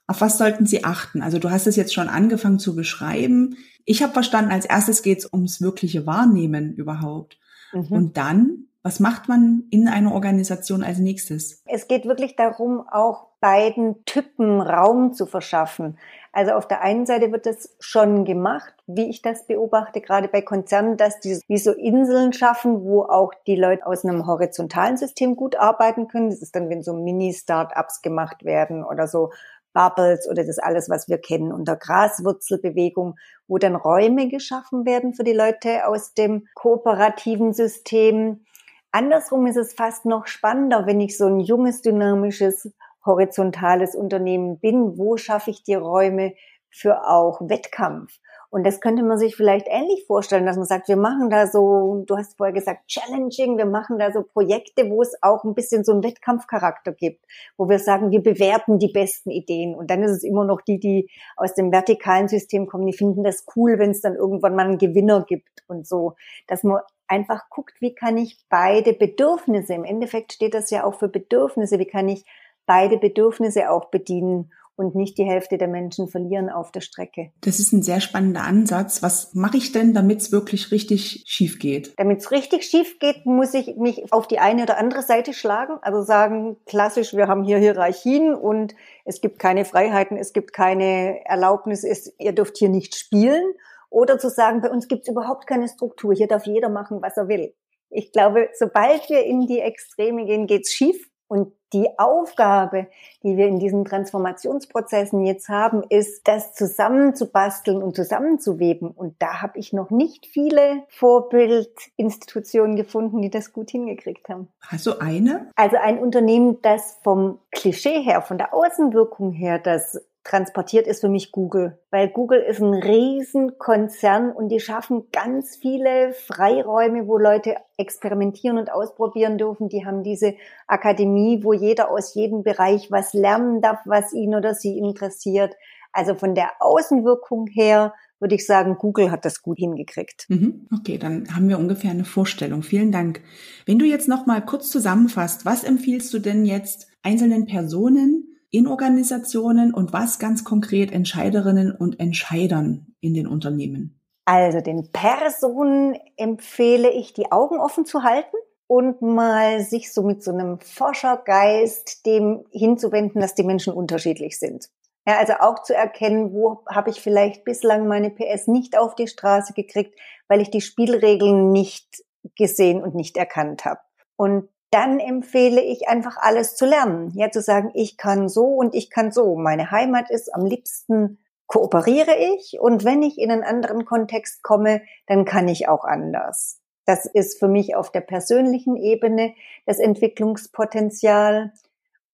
auf 0.07 0.21
was 0.21 0.37
sollten 0.37 0.65
sie 0.65 0.83
achten? 0.83 1.21
Also 1.21 1.39
du 1.39 1.51
hast 1.51 1.67
es 1.67 1.75
jetzt 1.75 1.93
schon 1.93 2.09
angefangen 2.09 2.59
zu 2.59 2.75
beschreiben. 2.75 3.57
Ich 3.85 4.01
habe 4.01 4.13
verstanden, 4.13 4.51
als 4.51 4.65
erstes 4.65 5.03
geht 5.03 5.19
es 5.19 5.33
ums 5.33 5.61
wirkliche 5.61 6.05
Wahrnehmen 6.05 6.73
überhaupt. 6.73 7.39
Mhm. 7.73 7.91
Und 7.91 8.17
dann, 8.17 8.67
was 8.81 8.99
macht 8.99 9.27
man 9.27 9.63
in 9.69 9.87
einer 9.87 10.13
Organisation 10.13 10.83
als 10.83 10.99
nächstes? 10.99 11.61
Es 11.65 11.87
geht 11.87 12.05
wirklich 12.05 12.35
darum, 12.35 12.83
auch 12.89 13.27
beiden 13.39 14.03
Typen 14.05 14.61
Raum 14.61 15.13
zu 15.13 15.25
verschaffen. 15.25 15.97
Also 16.39 16.53
auf 16.53 16.69
der 16.69 16.79
einen 16.79 17.05
Seite 17.05 17.33
wird 17.33 17.45
das 17.45 17.75
schon 17.81 18.23
gemacht, 18.23 18.73
wie 18.87 19.09
ich 19.09 19.21
das 19.21 19.45
beobachte, 19.45 19.99
gerade 19.99 20.29
bei 20.29 20.41
Konzernen, 20.41 20.95
dass 20.95 21.19
die 21.19 21.37
wie 21.49 21.57
so 21.57 21.73
Inseln 21.73 22.31
schaffen, 22.31 22.85
wo 22.85 23.01
auch 23.03 23.33
die 23.45 23.57
Leute 23.57 23.85
aus 23.85 24.05
einem 24.05 24.25
horizontalen 24.25 24.95
System 24.95 25.35
gut 25.35 25.57
arbeiten 25.57 26.07
können. 26.07 26.29
Das 26.29 26.41
ist 26.41 26.55
dann, 26.55 26.69
wenn 26.69 26.81
so 26.81 26.93
Mini-Startups 26.93 28.01
gemacht 28.01 28.45
werden 28.45 28.85
oder 28.85 29.05
so 29.09 29.33
Bubbles 29.73 30.29
oder 30.29 30.45
das 30.45 30.59
alles, 30.59 30.89
was 30.89 31.09
wir 31.09 31.17
kennen 31.17 31.51
unter 31.51 31.75
Graswurzelbewegung, 31.75 33.17
wo 33.49 33.57
dann 33.57 33.75
Räume 33.75 34.29
geschaffen 34.29 34.85
werden 34.85 35.13
für 35.13 35.25
die 35.25 35.33
Leute 35.33 35.87
aus 35.87 36.13
dem 36.13 36.47
kooperativen 36.53 37.51
System. 37.51 38.45
Andersrum 38.93 39.45
ist 39.45 39.57
es 39.57 39.73
fast 39.73 40.05
noch 40.05 40.25
spannender, 40.25 40.85
wenn 40.85 41.01
ich 41.01 41.17
so 41.17 41.25
ein 41.25 41.41
junges, 41.41 41.81
dynamisches 41.81 42.71
horizontales 43.05 43.95
Unternehmen 43.95 44.59
bin, 44.59 44.97
wo 44.97 45.17
schaffe 45.17 45.51
ich 45.51 45.63
die 45.63 45.75
Räume 45.75 46.33
für 46.69 47.07
auch 47.07 47.41
Wettkampf? 47.41 48.19
Und 48.51 48.65
das 48.65 48.81
könnte 48.81 49.03
man 49.03 49.19
sich 49.19 49.35
vielleicht 49.35 49.67
ähnlich 49.69 50.05
vorstellen, 50.07 50.47
dass 50.47 50.57
man 50.57 50.65
sagt, 50.65 50.87
wir 50.87 50.97
machen 50.97 51.29
da 51.29 51.45
so, 51.45 52.03
du 52.07 52.17
hast 52.17 52.35
vorher 52.35 52.53
gesagt, 52.53 52.87
challenging, 52.87 53.57
wir 53.57 53.67
machen 53.67 53.99
da 53.99 54.11
so 54.11 54.23
Projekte, 54.23 54.89
wo 54.89 55.03
es 55.03 55.13
auch 55.21 55.43
ein 55.43 55.53
bisschen 55.53 55.83
so 55.83 55.91
einen 55.91 56.03
Wettkampfcharakter 56.03 56.93
gibt, 56.93 57.23
wo 57.57 57.69
wir 57.69 57.77
sagen, 57.77 58.09
wir 58.09 58.23
bewerten 58.23 58.79
die 58.79 58.91
besten 58.91 59.29
Ideen. 59.29 59.75
Und 59.75 59.91
dann 59.91 60.01
ist 60.01 60.11
es 60.11 60.23
immer 60.23 60.45
noch 60.45 60.61
die, 60.61 60.79
die 60.79 61.09
aus 61.37 61.53
dem 61.53 61.71
vertikalen 61.71 62.27
System 62.27 62.65
kommen, 62.65 62.87
die 62.87 62.97
finden 62.97 63.23
das 63.23 63.45
cool, 63.55 63.77
wenn 63.77 63.91
es 63.91 64.01
dann 64.01 64.15
irgendwann 64.15 64.55
mal 64.55 64.65
einen 64.65 64.79
Gewinner 64.79 65.25
gibt 65.27 65.63
und 65.67 65.87
so, 65.87 66.15
dass 66.47 66.63
man 66.63 66.81
einfach 67.07 67.49
guckt, 67.49 67.81
wie 67.81 67.93
kann 67.93 68.17
ich 68.17 68.39
beide 68.49 68.93
Bedürfnisse, 68.93 69.73
im 69.73 69.83
Endeffekt 69.83 70.33
steht 70.33 70.55
das 70.55 70.71
ja 70.71 70.85
auch 70.85 70.95
für 70.95 71.09
Bedürfnisse, 71.09 71.77
wie 71.77 71.87
kann 71.87 72.07
ich 72.09 72.25
beide 72.69 72.99
Bedürfnisse 72.99 73.71
auch 73.71 73.85
bedienen 73.85 74.51
und 74.75 74.93
nicht 74.93 75.17
die 75.17 75.23
Hälfte 75.23 75.57
der 75.57 75.67
Menschen 75.67 76.07
verlieren 76.07 76.51
auf 76.51 76.71
der 76.71 76.81
Strecke. 76.81 77.31
Das 77.41 77.59
ist 77.59 77.73
ein 77.73 77.81
sehr 77.81 77.99
spannender 77.99 78.43
Ansatz. 78.43 79.01
Was 79.01 79.33
mache 79.33 79.57
ich 79.57 79.71
denn, 79.71 79.95
damit 79.95 80.21
es 80.21 80.31
wirklich 80.31 80.71
richtig 80.71 81.23
schief 81.25 81.57
geht? 81.57 81.97
Damit 81.97 82.19
es 82.19 82.29
richtig 82.29 82.63
schief 82.63 82.99
geht, 82.99 83.25
muss 83.25 83.55
ich 83.55 83.75
mich 83.75 84.13
auf 84.13 84.27
die 84.27 84.37
eine 84.37 84.61
oder 84.63 84.77
andere 84.77 85.01
Seite 85.01 85.33
schlagen. 85.33 85.79
Also 85.81 86.03
sagen, 86.03 86.57
klassisch, 86.67 87.15
wir 87.15 87.27
haben 87.27 87.43
hier 87.43 87.57
Hierarchien 87.57 88.35
und 88.35 88.75
es 89.03 89.19
gibt 89.19 89.39
keine 89.39 89.65
Freiheiten, 89.65 90.15
es 90.15 90.31
gibt 90.31 90.53
keine 90.53 91.25
Erlaubnis, 91.25 91.83
es, 91.83 92.13
ihr 92.19 92.33
dürft 92.33 92.57
hier 92.57 92.69
nicht 92.69 92.95
spielen. 92.95 93.43
Oder 93.89 94.19
zu 94.19 94.29
sagen, 94.29 94.61
bei 94.61 94.69
uns 94.69 94.87
gibt 94.87 95.01
es 95.01 95.09
überhaupt 95.09 95.47
keine 95.47 95.67
Struktur, 95.67 96.13
hier 96.13 96.27
darf 96.27 96.45
jeder 96.45 96.69
machen, 96.69 97.01
was 97.01 97.17
er 97.17 97.27
will. 97.27 97.55
Ich 97.89 98.11
glaube, 98.11 98.49
sobald 98.53 99.09
wir 99.09 99.25
in 99.25 99.47
die 99.47 99.59
Extreme 99.59 100.25
gehen, 100.25 100.45
geht's 100.45 100.71
schief. 100.71 101.08
Und 101.29 101.53
die 101.73 101.87
Aufgabe, 101.99 102.87
die 103.21 103.37
wir 103.37 103.47
in 103.47 103.59
diesen 103.59 103.85
Transformationsprozessen 103.85 105.23
jetzt 105.23 105.47
haben, 105.49 105.83
ist, 105.87 106.27
das 106.27 106.53
zusammenzubasteln 106.53 107.83
und 107.83 107.95
zusammenzuweben. 107.95 108.89
Und 108.89 109.15
da 109.19 109.43
habe 109.43 109.59
ich 109.59 109.71
noch 109.71 109.91
nicht 109.91 110.25
viele 110.25 110.83
Vorbildinstitutionen 110.89 112.75
gefunden, 112.75 113.21
die 113.21 113.29
das 113.29 113.53
gut 113.53 113.69
hingekriegt 113.69 114.27
haben. 114.27 114.47
Du 114.83 114.99
eine? 114.99 115.51
Also 115.55 115.77
ein 115.77 115.99
Unternehmen, 115.99 116.59
das 116.63 116.97
vom 117.03 117.37
Klischee 117.51 118.01
her, 118.01 118.23
von 118.23 118.39
der 118.39 118.51
Außenwirkung 118.51 119.31
her, 119.31 119.59
das 119.59 120.03
transportiert, 120.29 120.87
ist 120.87 121.01
für 121.01 121.09
mich 121.09 121.31
Google. 121.31 121.79
Weil 121.89 122.09
Google 122.09 122.39
ist 122.39 122.61
ein 122.61 122.73
Riesenkonzern 122.73 124.31
und 124.31 124.49
die 124.49 124.59
schaffen 124.59 125.07
ganz 125.11 125.55
viele 125.55 126.13
Freiräume, 126.13 127.07
wo 127.07 127.17
Leute 127.17 127.55
experimentieren 127.77 128.57
und 128.57 128.71
ausprobieren 128.71 129.37
dürfen. 129.37 129.69
Die 129.69 129.85
haben 129.85 130.03
diese 130.03 130.35
Akademie, 130.67 131.43
wo 131.43 131.53
jeder 131.53 131.89
aus 131.89 132.13
jedem 132.13 132.43
Bereich 132.43 132.91
was 132.91 133.13
lernen 133.13 133.61
darf, 133.61 133.79
was 133.85 134.13
ihn 134.13 134.35
oder 134.35 134.53
sie 134.53 134.77
interessiert. 134.77 135.55
Also 135.91 136.13
von 136.13 136.35
der 136.35 136.51
Außenwirkung 136.59 137.47
her 137.47 137.93
würde 138.19 138.35
ich 138.35 138.45
sagen, 138.45 138.75
Google 138.77 139.11
hat 139.11 139.25
das 139.25 139.41
gut 139.41 139.57
hingekriegt. 139.57 140.25
Mhm. 140.29 140.67
Okay, 140.77 140.97
dann 140.97 141.33
haben 141.33 141.49
wir 141.49 141.57
ungefähr 141.57 141.91
eine 141.91 142.05
Vorstellung. 142.05 142.63
Vielen 142.63 142.91
Dank. 142.91 143.21
Wenn 143.65 143.79
du 143.79 143.85
jetzt 143.85 144.07
noch 144.07 144.25
mal 144.25 144.45
kurz 144.45 144.69
zusammenfasst, 144.69 145.45
was 145.45 145.63
empfiehlst 145.63 146.13
du 146.13 146.19
denn 146.19 146.45
jetzt 146.45 146.87
einzelnen 147.01 147.45
Personen, 147.45 148.28
in 148.51 148.67
Organisationen 148.67 149.73
und 149.73 149.93
was 149.93 150.19
ganz 150.19 150.43
konkret 150.43 150.91
Entscheiderinnen 150.91 151.71
und 151.71 151.99
Entscheidern 151.99 152.87
in 152.99 153.13
den 153.13 153.27
Unternehmen? 153.27 153.99
Also 154.25 154.61
den 154.61 154.91
Personen 154.91 155.97
empfehle 156.17 156.91
ich, 156.91 157.13
die 157.13 157.31
Augen 157.31 157.59
offen 157.59 157.85
zu 157.85 158.03
halten 158.03 158.37
und 158.67 159.01
mal 159.01 159.61
sich 159.61 159.91
so 159.91 160.03
mit 160.03 160.23
so 160.23 160.31
einem 160.31 160.59
Forschergeist 160.59 162.05
dem 162.05 162.45
hinzuwenden, 162.51 163.21
dass 163.21 163.33
die 163.33 163.43
Menschen 163.43 163.73
unterschiedlich 163.73 164.37
sind. 164.37 164.69
Ja, 165.07 165.17
also 165.17 165.33
auch 165.39 165.63
zu 165.63 165.73
erkennen, 165.73 166.33
wo 166.33 166.63
habe 166.69 166.91
ich 166.91 167.01
vielleicht 167.01 167.43
bislang 167.43 167.87
meine 167.87 168.11
PS 168.11 168.45
nicht 168.45 168.77
auf 168.77 168.93
die 168.93 169.07
Straße 169.07 169.53
gekriegt, 169.53 169.97
weil 170.27 170.41
ich 170.41 170.51
die 170.51 170.61
Spielregeln 170.61 171.51
nicht 171.51 172.03
gesehen 172.37 172.83
und 172.83 172.93
nicht 172.93 173.17
erkannt 173.17 173.65
habe. 173.65 173.79
Und 174.15 174.49
dann 174.71 174.99
empfehle 174.99 175.61
ich 175.61 175.87
einfach 175.87 176.17
alles 176.17 176.55
zu 176.55 176.65
lernen. 176.65 177.11
Ja, 177.15 177.31
zu 177.31 177.41
sagen, 177.41 177.71
ich 177.73 177.97
kann 177.97 178.29
so 178.29 178.45
und 178.45 178.75
ich 178.75 178.89
kann 178.89 179.11
so. 179.11 179.35
Meine 179.35 179.71
Heimat 179.71 180.09
ist 180.09 180.33
am 180.33 180.45
liebsten 180.45 181.19
kooperiere 181.47 182.15
ich 182.15 182.59
und 182.59 182.85
wenn 182.85 183.01
ich 183.01 183.17
in 183.17 183.31
einen 183.31 183.43
anderen 183.43 183.83
Kontext 183.83 184.43
komme, 184.43 184.81
dann 185.07 185.25
kann 185.25 185.47
ich 185.47 185.67
auch 185.67 185.83
anders. 185.83 186.61
Das 186.85 187.05
ist 187.05 187.39
für 187.39 187.47
mich 187.47 187.75
auf 187.75 187.91
der 187.91 188.01
persönlichen 188.01 188.75
Ebene 188.75 189.33
das 189.65 189.79
Entwicklungspotenzial 189.79 191.51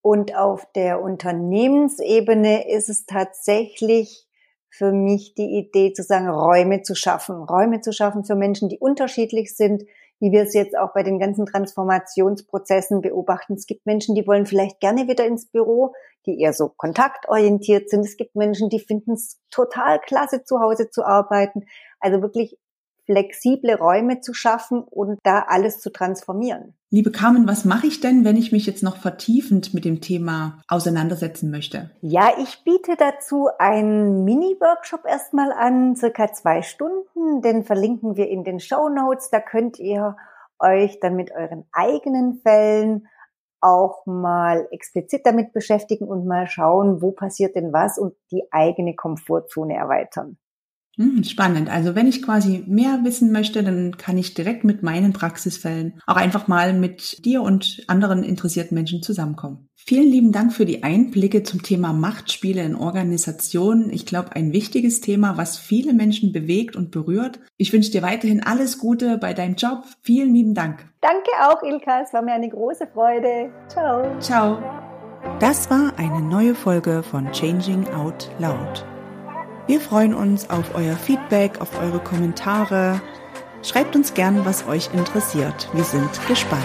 und 0.02 0.36
auf 0.38 0.66
der 0.74 1.02
Unternehmensebene 1.02 2.70
ist 2.70 2.90
es 2.90 3.06
tatsächlich 3.06 4.28
für 4.70 4.92
mich 4.92 5.34
die 5.36 5.58
Idee 5.58 5.94
zu 5.94 6.04
sagen, 6.04 6.30
Räume 6.30 6.82
zu 6.82 6.96
schaffen, 6.96 7.36
Räume 7.44 7.82
zu 7.82 7.92
schaffen 7.92 8.24
für 8.24 8.36
Menschen, 8.36 8.70
die 8.70 8.78
unterschiedlich 8.78 9.56
sind, 9.56 9.84
wie 10.20 10.32
wir 10.32 10.44
es 10.44 10.54
jetzt 10.54 10.78
auch 10.78 10.94
bei 10.94 11.04
den 11.04 11.20
ganzen 11.20 11.46
Transformationsprozessen 11.46 13.02
beobachten. 13.02 13.54
Es 13.54 13.68
gibt 13.68 13.86
Menschen, 13.86 14.16
die 14.16 14.26
wollen 14.26 14.46
vielleicht 14.46 14.80
gerne 14.80 15.08
wieder 15.08 15.26
ins 15.26 15.48
Büro, 15.48 15.94
die 16.26 16.40
eher 16.40 16.54
so 16.54 16.70
kontaktorientiert 16.70 17.90
sind. 17.90 18.06
Es 18.06 18.18
gibt 18.18 18.36
Menschen, 18.36 18.70
die 18.70 18.80
finden 18.80 19.14
es 19.14 19.42
total 19.52 20.00
klasse, 20.00 20.44
zu 20.44 20.60
Hause 20.60 20.90
zu 20.90 21.06
arbeiten. 21.06 21.66
Also 22.00 22.22
wirklich 22.22 22.58
flexible 23.06 23.76
Räume 23.76 24.20
zu 24.22 24.34
schaffen 24.34 24.82
und 24.82 25.20
da 25.24 25.46
alles 25.48 25.80
zu 25.80 25.92
transformieren. 25.92 26.76
Liebe 26.90 27.12
Carmen, 27.12 27.48
was 27.48 27.66
mache 27.66 27.88
ich 27.88 28.00
denn, 28.00 28.24
wenn 28.24 28.38
ich 28.38 28.52
mich 28.52 28.66
jetzt 28.66 28.84
noch 28.84 28.98
vertiefend 28.98 29.74
mit 29.74 29.86
dem 29.86 30.02
Thema 30.02 30.60
auseinandersetzen 30.68 31.52
möchte? 31.52 31.92
Ja, 32.02 32.32
ich 32.40 32.64
biete 32.64 32.96
dazu 32.98 33.50
einen 33.60 34.24
Mini-Workshop 34.24 35.06
erstmal 35.06 35.52
an, 35.52 35.96
circa 35.96 36.32
zwei 36.32 36.62
Stunden. 36.62 37.42
Den 37.42 37.64
verlinken 37.64 38.16
wir 38.16 38.30
in 38.30 38.44
den 38.44 38.60
Show 38.60 38.90
Notes. 38.90 39.30
Da 39.30 39.40
könnt 39.40 39.80
ihr 39.80 40.16
euch 40.60 41.00
dann 41.00 41.16
mit 41.16 41.32
euren 41.32 41.66
eigenen 41.72 42.40
Fällen 42.42 43.08
auch 43.62 44.06
mal 44.06 44.68
explizit 44.72 45.26
damit 45.26 45.52
beschäftigen 45.52 46.06
und 46.06 46.26
mal 46.26 46.48
schauen, 46.48 47.02
wo 47.02 47.12
passiert 47.12 47.56
denn 47.56 47.74
was 47.74 47.98
und 47.98 48.14
die 48.32 48.44
eigene 48.52 48.96
Komfortzone 48.96 49.76
erweitern. 49.76 50.38
Hm, 50.98 51.24
spannend. 51.24 51.70
Also 51.70 51.94
wenn 51.96 52.08
ich 52.08 52.22
quasi 52.22 52.64
mehr 52.68 53.02
wissen 53.04 53.32
möchte, 53.32 53.64
dann 53.64 53.98
kann 53.98 54.18
ich 54.18 54.34
direkt 54.34 54.64
mit 54.64 54.82
meinen 54.82 55.12
Praxisfällen 55.12 56.00
auch 56.08 56.16
einfach 56.16 56.48
mal 56.48 56.74
mit 56.74 57.26
dir 57.26 57.42
und 57.42 57.84
anderen 57.88 58.24
interessierten 58.24 58.76
Menschen 58.76 59.02
zusammenkommen. 59.02 59.68
Vielen 59.76 60.10
lieben 60.10 60.32
Dank 60.32 60.54
für 60.54 60.66
die 60.66 60.84
Einblicke 60.84 61.44
zum 61.44 61.62
Thema 61.62 61.94
Machtspiele 61.94 62.64
in 62.64 62.76
Organisationen. 62.76 63.92
Ich 63.92 64.06
glaube, 64.06 64.36
ein 64.36 64.54
wichtiges 64.54 65.02
Thema, 65.02 65.38
was 65.38 65.58
viele 65.58 65.94
Menschen 65.94 66.32
bewegt 66.32 66.76
und 66.76 66.92
berührt. 66.92 67.40
Ich 67.58 67.72
wünsche 67.74 67.92
dir 67.92 68.02
weiterhin 68.02 68.42
alles 68.42 68.80
Gute 68.80 69.18
bei 69.18 69.34
deinem 69.34 69.56
Job. 69.56 69.84
Vielen 70.02 70.34
lieben 70.34 70.54
Dank. 70.56 70.88
Danke 71.02 71.30
auch, 71.48 71.62
Ilka. 71.62 72.02
Es 72.02 72.14
war 72.14 72.22
mir 72.22 72.34
eine 72.34 72.50
große 72.50 72.88
Freude. 72.94 73.52
Ciao. 73.68 74.20
Ciao. 74.20 74.60
Das 75.40 75.70
war 75.70 75.94
eine 75.98 76.22
neue 76.22 76.56
Folge 76.56 77.04
von 77.04 77.32
Changing 77.32 77.88
Out 77.90 78.32
Loud. 78.40 78.86
Wir 79.68 79.82
freuen 79.82 80.14
uns 80.14 80.50
auf 80.52 80.76
euer 80.76 80.96
Feedback, 80.96 81.60
auf 81.60 81.80
eure 81.80 82.00
Kommentare. 82.00 83.02
Schreibt 83.64 83.96
uns 83.96 84.14
gern, 84.14 84.46
was 84.46 84.68
euch 84.68 84.94
interessiert. 84.94 85.70
Wir 85.74 85.84
sind 85.84 86.10
gespannt. 86.28 86.62